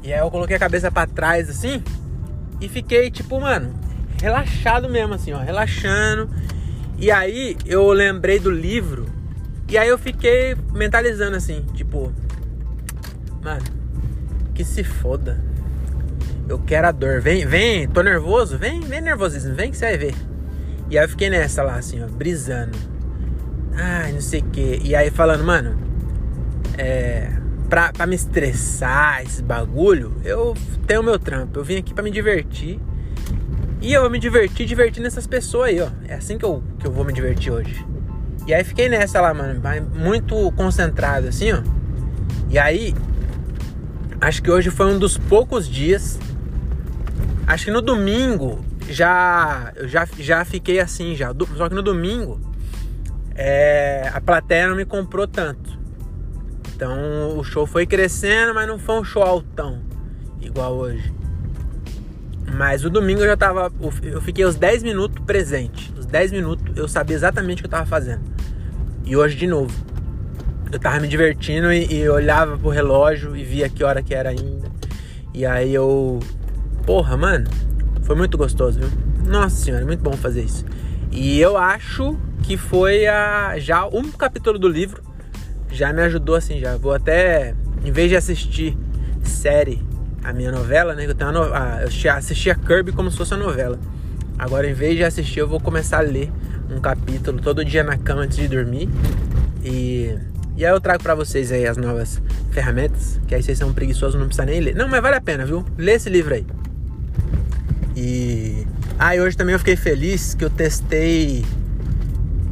E 0.02 0.12
aí 0.12 0.20
eu 0.20 0.30
coloquei 0.30 0.56
a 0.56 0.58
cabeça 0.58 0.90
para 0.90 1.06
trás 1.06 1.48
assim 1.48 1.82
e 2.60 2.68
fiquei 2.68 3.10
tipo, 3.10 3.40
mano, 3.40 3.74
relaxado 4.20 4.88
mesmo 4.88 5.14
assim, 5.14 5.32
ó, 5.32 5.38
relaxando. 5.38 6.30
E 6.98 7.10
aí 7.10 7.56
eu 7.66 7.90
lembrei 7.92 8.38
do 8.38 8.50
livro 8.50 9.06
e 9.68 9.76
aí 9.76 9.88
eu 9.88 9.98
fiquei 9.98 10.56
mentalizando 10.72 11.36
assim, 11.36 11.64
tipo, 11.74 12.12
mano, 13.42 13.64
que 14.54 14.64
se 14.64 14.84
foda. 14.84 15.42
Eu 16.48 16.58
quero 16.60 16.86
a 16.86 16.92
dor. 16.92 17.20
Vem, 17.20 17.44
vem, 17.44 17.88
tô 17.88 18.02
nervoso? 18.02 18.56
Vem, 18.56 18.80
vem 18.80 19.00
nervosismo, 19.00 19.54
vem 19.54 19.70
que 19.70 19.76
você 19.76 19.86
vai 19.86 19.98
ver. 19.98 20.14
E 20.90 20.98
aí 20.98 21.04
eu 21.04 21.08
fiquei 21.08 21.30
nessa 21.30 21.62
lá, 21.62 21.76
assim, 21.76 22.02
ó, 22.02 22.06
brisando. 22.06 22.76
Ai, 23.74 24.12
não 24.12 24.20
sei 24.20 24.40
o 24.40 24.44
que. 24.44 24.80
E 24.84 24.94
aí 24.94 25.10
falando, 25.10 25.44
mano, 25.44 25.76
é. 26.78 27.30
Pra, 27.68 27.92
pra 27.92 28.06
me 28.06 28.14
estressar, 28.14 29.22
esse 29.24 29.42
bagulho, 29.42 30.12
eu 30.24 30.54
tenho 30.86 31.02
meu 31.02 31.18
trampo. 31.18 31.58
Eu 31.58 31.64
vim 31.64 31.76
aqui 31.76 31.92
pra 31.92 32.02
me 32.02 32.12
divertir. 32.12 32.78
E 33.80 33.92
eu 33.92 34.02
vou 34.02 34.10
me 34.10 34.20
divertir 34.20 34.66
divertindo 34.66 35.06
essas 35.06 35.26
pessoas 35.26 35.70
aí, 35.70 35.80
ó. 35.80 35.88
É 36.06 36.14
assim 36.14 36.38
que 36.38 36.44
eu, 36.44 36.62
que 36.78 36.86
eu 36.86 36.92
vou 36.92 37.04
me 37.04 37.12
divertir 37.12 37.52
hoje. 37.52 37.84
E 38.46 38.54
aí 38.54 38.62
fiquei 38.62 38.88
nessa 38.88 39.20
lá, 39.20 39.34
mano, 39.34 39.60
muito 39.94 40.52
concentrado, 40.52 41.26
assim, 41.26 41.52
ó. 41.52 41.62
E 42.48 42.56
aí, 42.56 42.94
acho 44.20 44.40
que 44.40 44.50
hoje 44.50 44.70
foi 44.70 44.86
um 44.86 44.98
dos 44.98 45.18
poucos 45.18 45.68
dias 45.68 46.20
Acho 47.46 47.66
que 47.66 47.70
no 47.70 47.80
domingo 47.80 48.64
já 48.88 49.72
já, 49.84 50.06
já 50.18 50.44
fiquei 50.44 50.80
assim 50.80 51.14
já. 51.14 51.32
Só 51.56 51.68
que 51.68 51.74
no 51.74 51.82
domingo 51.82 52.40
é, 53.34 54.10
a 54.12 54.20
plateia 54.20 54.68
não 54.68 54.76
me 54.76 54.84
comprou 54.84 55.26
tanto. 55.26 55.76
Então 56.74 57.38
o 57.38 57.44
show 57.44 57.66
foi 57.66 57.86
crescendo, 57.86 58.54
mas 58.54 58.66
não 58.68 58.78
foi 58.78 59.00
um 59.00 59.04
show 59.04 59.22
altão 59.22 59.82
igual 60.40 60.74
hoje. 60.74 61.12
Mas 62.54 62.84
o 62.84 62.90
domingo 62.90 63.20
eu 63.20 63.26
já 63.26 63.36
tava. 63.36 63.72
Eu 64.02 64.20
fiquei 64.20 64.44
os 64.44 64.56
10 64.56 64.82
minutos 64.82 65.22
presente. 65.24 65.92
Os 65.98 66.06
10 66.06 66.32
minutos 66.32 66.76
eu 66.76 66.86
sabia 66.88 67.16
exatamente 67.16 67.60
o 67.60 67.62
que 67.62 67.66
eu 67.66 67.70
tava 67.70 67.86
fazendo. 67.86 68.22
E 69.04 69.16
hoje 69.16 69.36
de 69.36 69.46
novo. 69.46 69.74
Eu 70.70 70.80
tava 70.80 70.98
me 70.98 71.06
divertindo 71.06 71.72
e, 71.72 72.00
e 72.00 72.08
olhava 72.08 72.58
pro 72.58 72.68
relógio 72.68 73.36
e 73.36 73.44
via 73.44 73.68
que 73.68 73.84
hora 73.84 74.02
que 74.02 74.14
era 74.14 74.30
ainda. 74.30 74.68
E 75.32 75.46
aí 75.46 75.72
eu 75.72 76.20
Porra, 76.86 77.16
mano, 77.16 77.50
foi 78.06 78.14
muito 78.14 78.38
gostoso, 78.38 78.78
viu? 78.78 78.88
Nossa 79.26 79.56
senhora, 79.56 79.84
muito 79.84 80.00
bom 80.00 80.12
fazer 80.12 80.42
isso. 80.42 80.64
E 81.10 81.40
eu 81.40 81.56
acho 81.56 82.16
que 82.44 82.56
foi 82.56 83.06
a, 83.06 83.58
já 83.58 83.84
um 83.86 84.10
capítulo 84.12 84.58
do 84.58 84.68
livro 84.68 85.02
já 85.72 85.92
me 85.92 86.00
ajudou 86.02 86.36
assim, 86.36 86.60
já 86.60 86.76
vou 86.76 86.94
até 86.94 87.54
em 87.84 87.90
vez 87.90 88.08
de 88.08 88.16
assistir 88.16 88.78
série, 89.24 89.82
a 90.22 90.32
minha 90.32 90.52
novela, 90.52 90.94
né, 90.94 91.04
eu 91.04 91.14
tenho 91.14 91.32
no, 91.32 91.42
a, 91.42 91.80
eu 91.82 92.12
assisti 92.12 92.48
a 92.48 92.54
Kirby 92.54 92.92
como 92.92 93.10
se 93.10 93.16
fosse 93.16 93.34
uma 93.34 93.44
novela. 93.44 93.78
Agora 94.38 94.70
em 94.70 94.72
vez 94.72 94.96
de 94.96 95.02
assistir, 95.02 95.40
eu 95.40 95.48
vou 95.48 95.58
começar 95.58 95.98
a 95.98 96.02
ler 96.02 96.30
um 96.70 96.80
capítulo 96.80 97.40
todo 97.40 97.64
dia 97.64 97.82
na 97.82 97.98
cama 97.98 98.22
antes 98.22 98.36
de 98.36 98.46
dormir. 98.46 98.88
E 99.64 100.16
e 100.56 100.64
aí 100.64 100.72
eu 100.72 100.80
trago 100.80 101.02
para 101.02 101.14
vocês 101.14 101.52
aí 101.52 101.66
as 101.66 101.76
novas 101.76 102.22
ferramentas, 102.50 103.20
que 103.26 103.34
aí 103.34 103.42
vocês 103.42 103.58
são 103.58 103.74
preguiçosos, 103.74 104.18
não 104.18 104.26
precisa 104.26 104.46
nem 104.46 104.58
ler. 104.58 104.74
Não, 104.74 104.88
mas 104.88 105.02
vale 105.02 105.16
a 105.16 105.20
pena, 105.20 105.44
viu? 105.44 105.62
Lê 105.76 105.92
esse 105.92 106.08
livro 106.08 106.34
aí. 106.34 106.46
E 107.96 108.66
ah, 108.98 109.16
e 109.16 109.20
hoje 109.20 109.36
também 109.36 109.54
eu 109.54 109.58
fiquei 109.58 109.76
feliz 109.76 110.34
que 110.34 110.44
eu 110.44 110.50
testei 110.50 111.44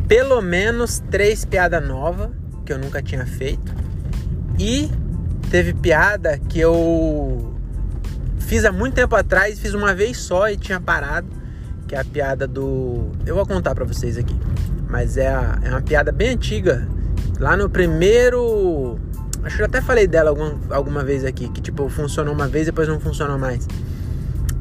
pelo 0.08 0.40
menos 0.40 1.02
três 1.10 1.44
piadas 1.44 1.86
novas 1.86 2.30
que 2.64 2.72
eu 2.72 2.78
nunca 2.78 3.02
tinha 3.02 3.26
feito. 3.26 3.74
E 4.58 4.90
teve 5.50 5.74
piada 5.74 6.38
que 6.38 6.58
eu 6.58 7.54
fiz 8.38 8.64
há 8.64 8.72
muito 8.72 8.94
tempo 8.94 9.14
atrás, 9.16 9.58
fiz 9.58 9.74
uma 9.74 9.94
vez 9.94 10.18
só 10.18 10.48
e 10.48 10.56
tinha 10.56 10.80
parado, 10.80 11.28
que 11.86 11.94
é 11.94 12.00
a 12.00 12.04
piada 12.04 12.46
do. 12.46 13.10
Eu 13.26 13.34
vou 13.34 13.46
contar 13.46 13.74
para 13.74 13.84
vocês 13.84 14.16
aqui, 14.16 14.38
mas 14.88 15.16
é, 15.16 15.28
a, 15.28 15.58
é 15.62 15.70
uma 15.70 15.82
piada 15.82 16.10
bem 16.12 16.30
antiga. 16.30 16.86
Lá 17.38 17.56
no 17.56 17.68
primeiro. 17.68 18.98
Acho 19.42 19.56
que 19.56 19.62
eu 19.62 19.66
até 19.66 19.82
falei 19.82 20.06
dela 20.06 20.30
alguma, 20.30 20.58
alguma 20.70 21.04
vez 21.04 21.22
aqui, 21.22 21.50
que 21.50 21.60
tipo, 21.60 21.86
funcionou 21.90 22.32
uma 22.32 22.48
vez 22.48 22.66
e 22.66 22.70
depois 22.70 22.88
não 22.88 22.98
funcionou 22.98 23.38
mais 23.38 23.66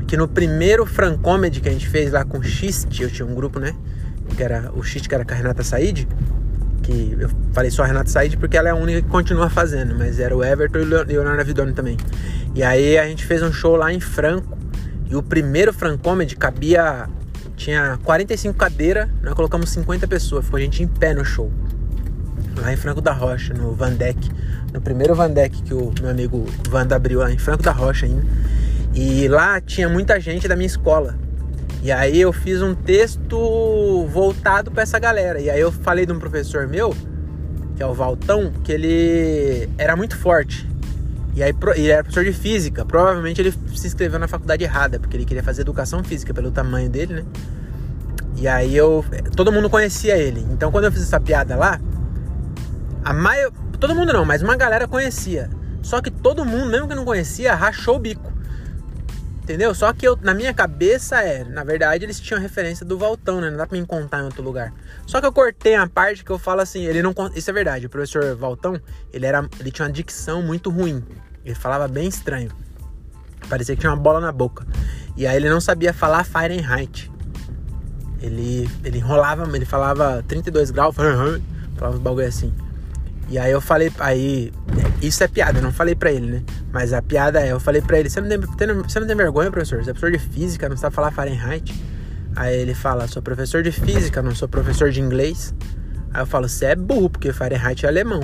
que 0.03 0.17
no 0.17 0.27
primeiro 0.27 0.85
Francomedy 0.85 1.61
que 1.61 1.69
a 1.69 1.71
gente 1.71 1.87
fez 1.87 2.11
lá 2.11 2.23
com 2.23 2.37
o 2.37 2.43
Xist, 2.43 2.99
eu 2.99 3.09
tinha 3.09 3.25
um 3.25 3.33
grupo, 3.33 3.59
né? 3.59 3.73
Que 4.35 4.43
era 4.43 4.71
o 4.73 4.83
Xist, 4.83 5.07
que 5.07 5.15
era 5.15 5.25
com 5.25 5.33
a 5.33 5.37
Renata 5.37 5.63
Said, 5.63 6.07
que 6.81 7.15
eu 7.19 7.29
falei 7.53 7.71
só 7.71 7.83
a 7.83 7.85
Renata 7.85 8.09
Said 8.09 8.37
porque 8.37 8.57
ela 8.57 8.69
é 8.69 8.71
a 8.71 8.75
única 8.75 9.01
que 9.01 9.07
continua 9.07 9.49
fazendo, 9.49 9.95
mas 9.95 10.19
era 10.19 10.35
o 10.35 10.43
Everton 10.43 10.79
e 10.79 10.81
o 10.81 11.03
Leonardo 11.03 11.41
Avidoni 11.41 11.73
também. 11.73 11.97
E 12.55 12.63
aí 12.63 12.97
a 12.97 13.05
gente 13.05 13.25
fez 13.25 13.41
um 13.41 13.51
show 13.51 13.75
lá 13.75 13.91
em 13.91 13.99
Franco, 13.99 14.57
e 15.13 15.15
o 15.15 15.21
primeiro 15.21 15.71
Francomedy 15.71 16.35
cabia. 16.35 17.07
Tinha 17.55 17.99
45 18.03 18.57
cadeiras, 18.57 19.07
nós 19.21 19.35
colocamos 19.35 19.69
50 19.69 20.07
pessoas, 20.07 20.43
ficou 20.43 20.57
a 20.57 20.61
gente 20.61 20.81
em 20.81 20.87
pé 20.87 21.13
no 21.13 21.23
show. 21.23 21.51
Lá 22.59 22.73
em 22.73 22.75
Franco 22.75 22.99
da 22.99 23.13
Rocha, 23.13 23.53
no 23.53 23.73
Vandeck. 23.73 24.17
No 24.73 24.81
primeiro 24.81 25.13
Vandeck 25.13 25.61
que 25.61 25.71
o 25.71 25.93
meu 26.01 26.09
amigo 26.09 26.47
Vanda 26.67 26.95
abriu 26.95 27.19
lá 27.19 27.31
em 27.31 27.37
Franco 27.37 27.61
da 27.61 27.71
Rocha 27.71 28.07
ainda. 28.07 28.25
E 28.93 29.27
lá 29.27 29.59
tinha 29.59 29.89
muita 29.89 30.19
gente 30.19 30.47
da 30.47 30.55
minha 30.55 30.67
escola. 30.67 31.15
E 31.81 31.91
aí 31.91 32.21
eu 32.21 32.31
fiz 32.31 32.61
um 32.61 32.73
texto 32.73 34.07
voltado 34.09 34.71
para 34.71 34.83
essa 34.83 34.99
galera. 34.99 35.39
E 35.39 35.49
aí 35.49 35.59
eu 35.59 35.71
falei 35.71 36.05
de 36.05 36.13
um 36.13 36.19
professor 36.19 36.67
meu, 36.67 36.95
que 37.75 37.83
é 37.83 37.85
o 37.85 37.93
Valtão, 37.93 38.53
que 38.63 38.71
ele 38.71 39.69
era 39.77 39.95
muito 39.95 40.15
forte. 40.15 40.69
E 41.35 41.41
aí 41.41 41.53
ele 41.75 41.89
era 41.89 42.03
professor 42.03 42.23
de 42.23 42.31
física. 42.31 42.85
Provavelmente 42.85 43.41
ele 43.41 43.51
se 43.75 43.87
inscreveu 43.87 44.19
na 44.19 44.27
faculdade 44.27 44.63
errada, 44.63 44.99
porque 44.99 45.17
ele 45.17 45.25
queria 45.25 45.43
fazer 45.43 45.63
educação 45.63 46.03
física 46.03 46.33
pelo 46.33 46.51
tamanho 46.51 46.89
dele, 46.89 47.15
né? 47.15 47.23
E 48.37 48.47
aí 48.47 48.75
eu. 48.75 49.03
Todo 49.35 49.51
mundo 49.51 49.69
conhecia 49.69 50.15
ele. 50.15 50.45
Então 50.51 50.71
quando 50.71 50.85
eu 50.85 50.91
fiz 50.91 51.01
essa 51.01 51.19
piada 51.19 51.55
lá, 51.55 51.81
a 53.03 53.11
maior. 53.11 53.51
Todo 53.79 53.95
mundo 53.95 54.13
não, 54.13 54.23
mas 54.23 54.41
uma 54.41 54.55
galera 54.55 54.87
conhecia. 54.87 55.49
Só 55.81 56.01
que 56.01 56.09
todo 56.09 56.45
mundo, 56.45 56.67
mesmo 56.67 56.87
que 56.87 56.95
não 56.95 57.03
conhecia, 57.03 57.53
rachou 57.53 57.97
o 57.97 57.99
bico. 57.99 58.32
Entendeu? 59.43 59.75
Só 59.75 59.91
que 59.91 60.07
eu, 60.07 60.17
na 60.21 60.33
minha 60.33 60.53
cabeça 60.53 61.21
é, 61.21 61.43
na 61.43 61.65
verdade, 61.65 62.05
eles 62.05 62.17
tinham 62.17 62.39
referência 62.39 62.85
do 62.85 62.97
Valtão, 62.97 63.41
né? 63.41 63.49
Não 63.49 63.57
dá 63.57 63.67
pra 63.67 63.77
me 63.77 63.85
contar 63.85 64.21
em 64.21 64.23
outro 64.23 64.41
lugar. 64.41 64.73
Só 65.05 65.19
que 65.19 65.27
eu 65.27 65.33
cortei 65.33 65.75
a 65.75 65.85
parte 65.85 66.23
que 66.23 66.31
eu 66.31 66.39
falo 66.39 66.61
assim, 66.61 66.85
ele 66.85 67.01
não. 67.01 67.13
Isso 67.35 67.49
é 67.49 67.53
verdade, 67.53 67.85
o 67.85 67.89
professor 67.89 68.33
Valtão, 68.37 68.79
ele, 69.11 69.25
era, 69.25 69.45
ele 69.59 69.69
tinha 69.69 69.85
uma 69.85 69.91
dicção 69.91 70.41
muito 70.41 70.69
ruim. 70.69 71.03
Ele 71.43 71.55
falava 71.55 71.89
bem 71.89 72.07
estranho. 72.07 72.51
Parecia 73.49 73.75
que 73.75 73.81
tinha 73.81 73.91
uma 73.91 74.01
bola 74.01 74.21
na 74.21 74.31
boca. 74.31 74.65
E 75.17 75.27
aí 75.27 75.35
ele 75.35 75.49
não 75.49 75.59
sabia 75.59 75.93
falar 75.93 76.23
Fahrenheit. 76.23 77.11
Ele, 78.21 78.69
ele 78.81 78.99
enrolava, 78.99 79.45
ele 79.53 79.65
falava 79.65 80.23
32 80.25 80.71
graus, 80.71 80.95
falava 81.75 81.97
uns 81.97 82.01
bagulho 82.01 82.25
assim. 82.25 82.53
E 83.33 83.39
aí 83.39 83.51
eu 83.51 83.59
falei, 83.59 83.91
aí 83.97 84.53
isso 85.01 85.23
é 85.23 85.27
piada, 85.27 85.57
eu 85.57 85.63
não 85.63 85.71
falei 85.71 85.95
pra 85.95 86.11
ele, 86.11 86.33
né? 86.33 86.43
Mas 86.71 86.93
a 86.93 87.01
piada 87.01 87.41
é, 87.41 87.51
eu 87.51 87.59
falei 87.59 87.81
pra 87.81 87.97
ele, 87.97 88.07
você 88.07 88.21
não 88.21 88.29
tem, 88.29 88.37
você 88.37 88.99
não 88.99 89.07
tem 89.07 89.15
vergonha, 89.15 89.49
professor? 89.49 89.83
Você 89.83 89.89
é 89.89 89.93
professor 89.93 90.11
de 90.11 90.19
física, 90.19 90.69
não 90.69 90.77
sabe 90.77 90.93
falar 90.93 91.09
Fahrenheit? 91.09 91.73
Aí 92.35 92.55
ele 92.55 92.75
fala, 92.75 93.07
sou 93.07 93.23
professor 93.23 93.63
de 93.63 93.71
física, 93.71 94.21
não 94.21 94.35
sou 94.35 94.47
professor 94.47 94.91
de 94.91 95.01
inglês. 95.01 95.51
Aí 96.13 96.21
eu 96.21 96.27
falo, 96.27 96.47
você 96.47 96.65
é 96.65 96.75
burro, 96.75 97.09
porque 97.09 97.33
Fahrenheit 97.33 97.83
é 97.83 97.89
alemão. 97.89 98.21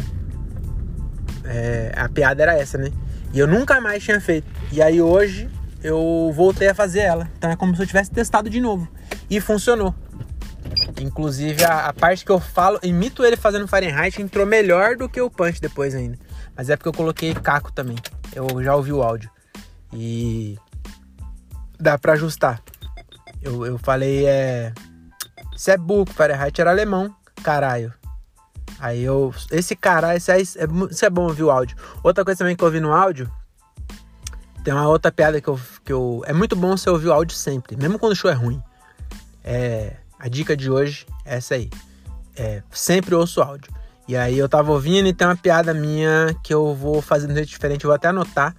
É, 1.43 1.91
a 1.95 2.07
piada 2.07 2.43
era 2.43 2.53
essa, 2.53 2.77
né? 2.77 2.91
E 3.33 3.39
eu 3.39 3.47
nunca 3.47 3.81
mais 3.81 4.03
tinha 4.03 4.21
feito. 4.21 4.45
E 4.71 4.79
aí 4.79 5.01
hoje 5.01 5.49
eu 5.83 6.31
voltei 6.35 6.67
a 6.67 6.75
fazer 6.75 6.99
ela. 6.99 7.27
Então 7.35 7.49
é 7.49 7.55
como 7.55 7.75
se 7.75 7.81
eu 7.81 7.87
tivesse 7.87 8.11
testado 8.11 8.47
de 8.47 8.61
novo. 8.61 8.87
E 9.27 9.41
funcionou. 9.41 9.95
Inclusive, 10.99 11.63
a, 11.63 11.87
a, 11.87 11.93
parte 11.93 12.25
que 12.25 12.31
eu 12.31 12.39
falo, 12.39 12.79
imito 12.83 13.23
ele 13.23 13.37
fazendo 13.37 13.67
Fahrenheit, 13.67 14.21
entrou 14.21 14.45
melhor 14.45 14.97
do 14.97 15.07
que 15.07 15.21
o 15.21 15.29
Punch 15.29 15.61
depois 15.61 15.95
ainda. 15.95 16.17
Mas 16.55 16.69
é 16.69 16.75
porque 16.75 16.89
eu 16.89 16.93
coloquei 16.93 17.33
Caco 17.33 17.71
também. 17.71 17.97
Eu 18.35 18.61
já 18.63 18.75
ouvi 18.75 18.91
o 18.91 19.01
áudio. 19.01 19.29
E 19.93 20.57
dá 21.79 21.97
pra 21.97 22.13
ajustar. 22.13 22.61
Eu, 23.41 23.65
eu 23.65 23.77
falei, 23.77 24.25
é. 24.25 24.73
Isso 25.55 25.71
é 25.71 25.77
burro, 25.77 26.05
Fahrenheit 26.13 26.59
era 26.59 26.69
alemão, 26.69 27.13
caralho. 27.41 27.93
Aí 28.79 29.03
eu. 29.03 29.33
Esse 29.51 29.75
caralho, 29.75 30.17
isso 30.17 30.31
é, 30.31 30.41
isso 30.41 31.05
é 31.05 31.09
bom 31.09 31.23
ouvir 31.23 31.43
o 31.43 31.51
áudio. 31.51 31.77
Outra 32.03 32.23
coisa 32.23 32.39
também 32.39 32.55
que 32.55 32.63
eu 32.63 32.67
ouvi 32.67 32.79
no 32.79 32.93
áudio. 32.93 33.31
Tem 34.63 34.73
uma 34.73 34.87
outra 34.87 35.11
piada 35.11 35.39
que 35.39 35.47
eu, 35.47 35.59
que 35.83 35.91
eu. 35.91 36.21
É 36.25 36.33
muito 36.33 36.55
bom 36.55 36.75
você 36.75 36.89
ouvir 36.89 37.07
o 37.07 37.13
áudio 37.13 37.35
sempre, 37.35 37.75
mesmo 37.77 37.97
quando 37.97 38.11
o 38.11 38.15
show 38.15 38.29
é 38.29 38.33
ruim. 38.33 38.61
É. 39.43 39.97
A 40.19 40.27
dica 40.27 40.55
de 40.55 40.69
hoje 40.69 41.07
é 41.25 41.37
essa 41.37 41.55
aí. 41.55 41.69
É, 42.35 42.61
sempre 42.71 43.15
ouço 43.15 43.41
áudio. 43.41 43.71
E 44.07 44.17
aí 44.17 44.37
eu 44.37 44.49
tava 44.49 44.71
ouvindo 44.71 45.07
e 45.07 45.13
tem 45.13 45.25
uma 45.25 45.37
piada 45.37 45.73
minha 45.73 46.35
que 46.43 46.53
eu 46.53 46.75
vou 46.75 47.01
fazer 47.01 47.27
de 47.27 47.33
um 47.33 47.35
jeito 47.35 47.49
diferente, 47.49 47.85
eu 47.85 47.89
vou 47.89 47.95
até 47.95 48.09
anotar. 48.09 48.55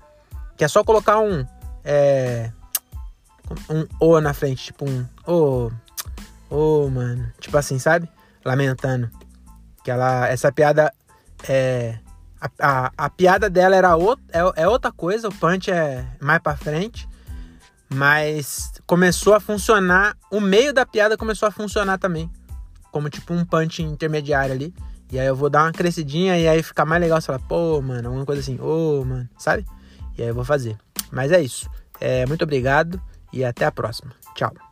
Que 0.56 0.64
é 0.64 0.68
só 0.68 0.82
colocar 0.82 1.18
um. 1.18 1.44
É, 1.84 2.50
um 3.68 3.86
O 3.98 4.20
na 4.20 4.32
frente, 4.32 4.66
tipo 4.66 4.88
um. 4.88 5.04
Ô. 5.26 5.70
Oh, 6.48 6.84
oh, 6.84 6.88
mano. 6.88 7.30
Tipo 7.40 7.58
assim, 7.58 7.78
sabe? 7.78 8.08
Lamentando. 8.44 9.10
Que 9.84 9.90
ela. 9.90 10.28
Essa 10.28 10.52
piada 10.52 10.92
é. 11.48 11.98
A, 12.40 12.50
a, 12.58 12.92
a 12.96 13.10
piada 13.10 13.50
dela 13.50 13.76
era 13.76 13.96
outra, 13.96 14.24
é, 14.32 14.62
é 14.62 14.68
outra 14.68 14.90
coisa, 14.90 15.28
o 15.28 15.34
punch 15.34 15.70
é 15.70 16.06
mais 16.20 16.40
pra 16.40 16.56
frente. 16.56 17.06
Mas 17.92 18.72
começou 18.86 19.34
a 19.34 19.40
funcionar, 19.40 20.16
o 20.30 20.40
meio 20.40 20.72
da 20.72 20.86
piada 20.86 21.16
começou 21.16 21.48
a 21.48 21.50
funcionar 21.50 21.98
também. 21.98 22.30
Como 22.92 23.08
tipo 23.10 23.34
um 23.34 23.44
punch 23.44 23.82
intermediário 23.82 24.54
ali. 24.54 24.74
E 25.12 25.18
aí 25.18 25.26
eu 25.26 25.34
vou 25.34 25.50
dar 25.50 25.64
uma 25.64 25.72
crescidinha 25.72 26.38
e 26.38 26.46
aí 26.46 26.62
fica 26.62 26.84
mais 26.84 27.02
legal 27.02 27.20
você 27.20 27.26
falar, 27.26 27.40
pô, 27.40 27.80
mano, 27.82 28.08
alguma 28.08 28.24
coisa 28.24 28.40
assim, 28.40 28.58
ô, 28.60 29.00
oh, 29.00 29.04
mano, 29.04 29.28
sabe? 29.36 29.66
E 30.16 30.22
aí 30.22 30.28
eu 30.28 30.34
vou 30.34 30.44
fazer. 30.44 30.76
Mas 31.10 31.32
é 31.32 31.40
isso. 31.40 31.68
É, 32.00 32.24
muito 32.26 32.44
obrigado 32.44 33.00
e 33.32 33.44
até 33.44 33.64
a 33.64 33.72
próxima. 33.72 34.12
Tchau. 34.34 34.69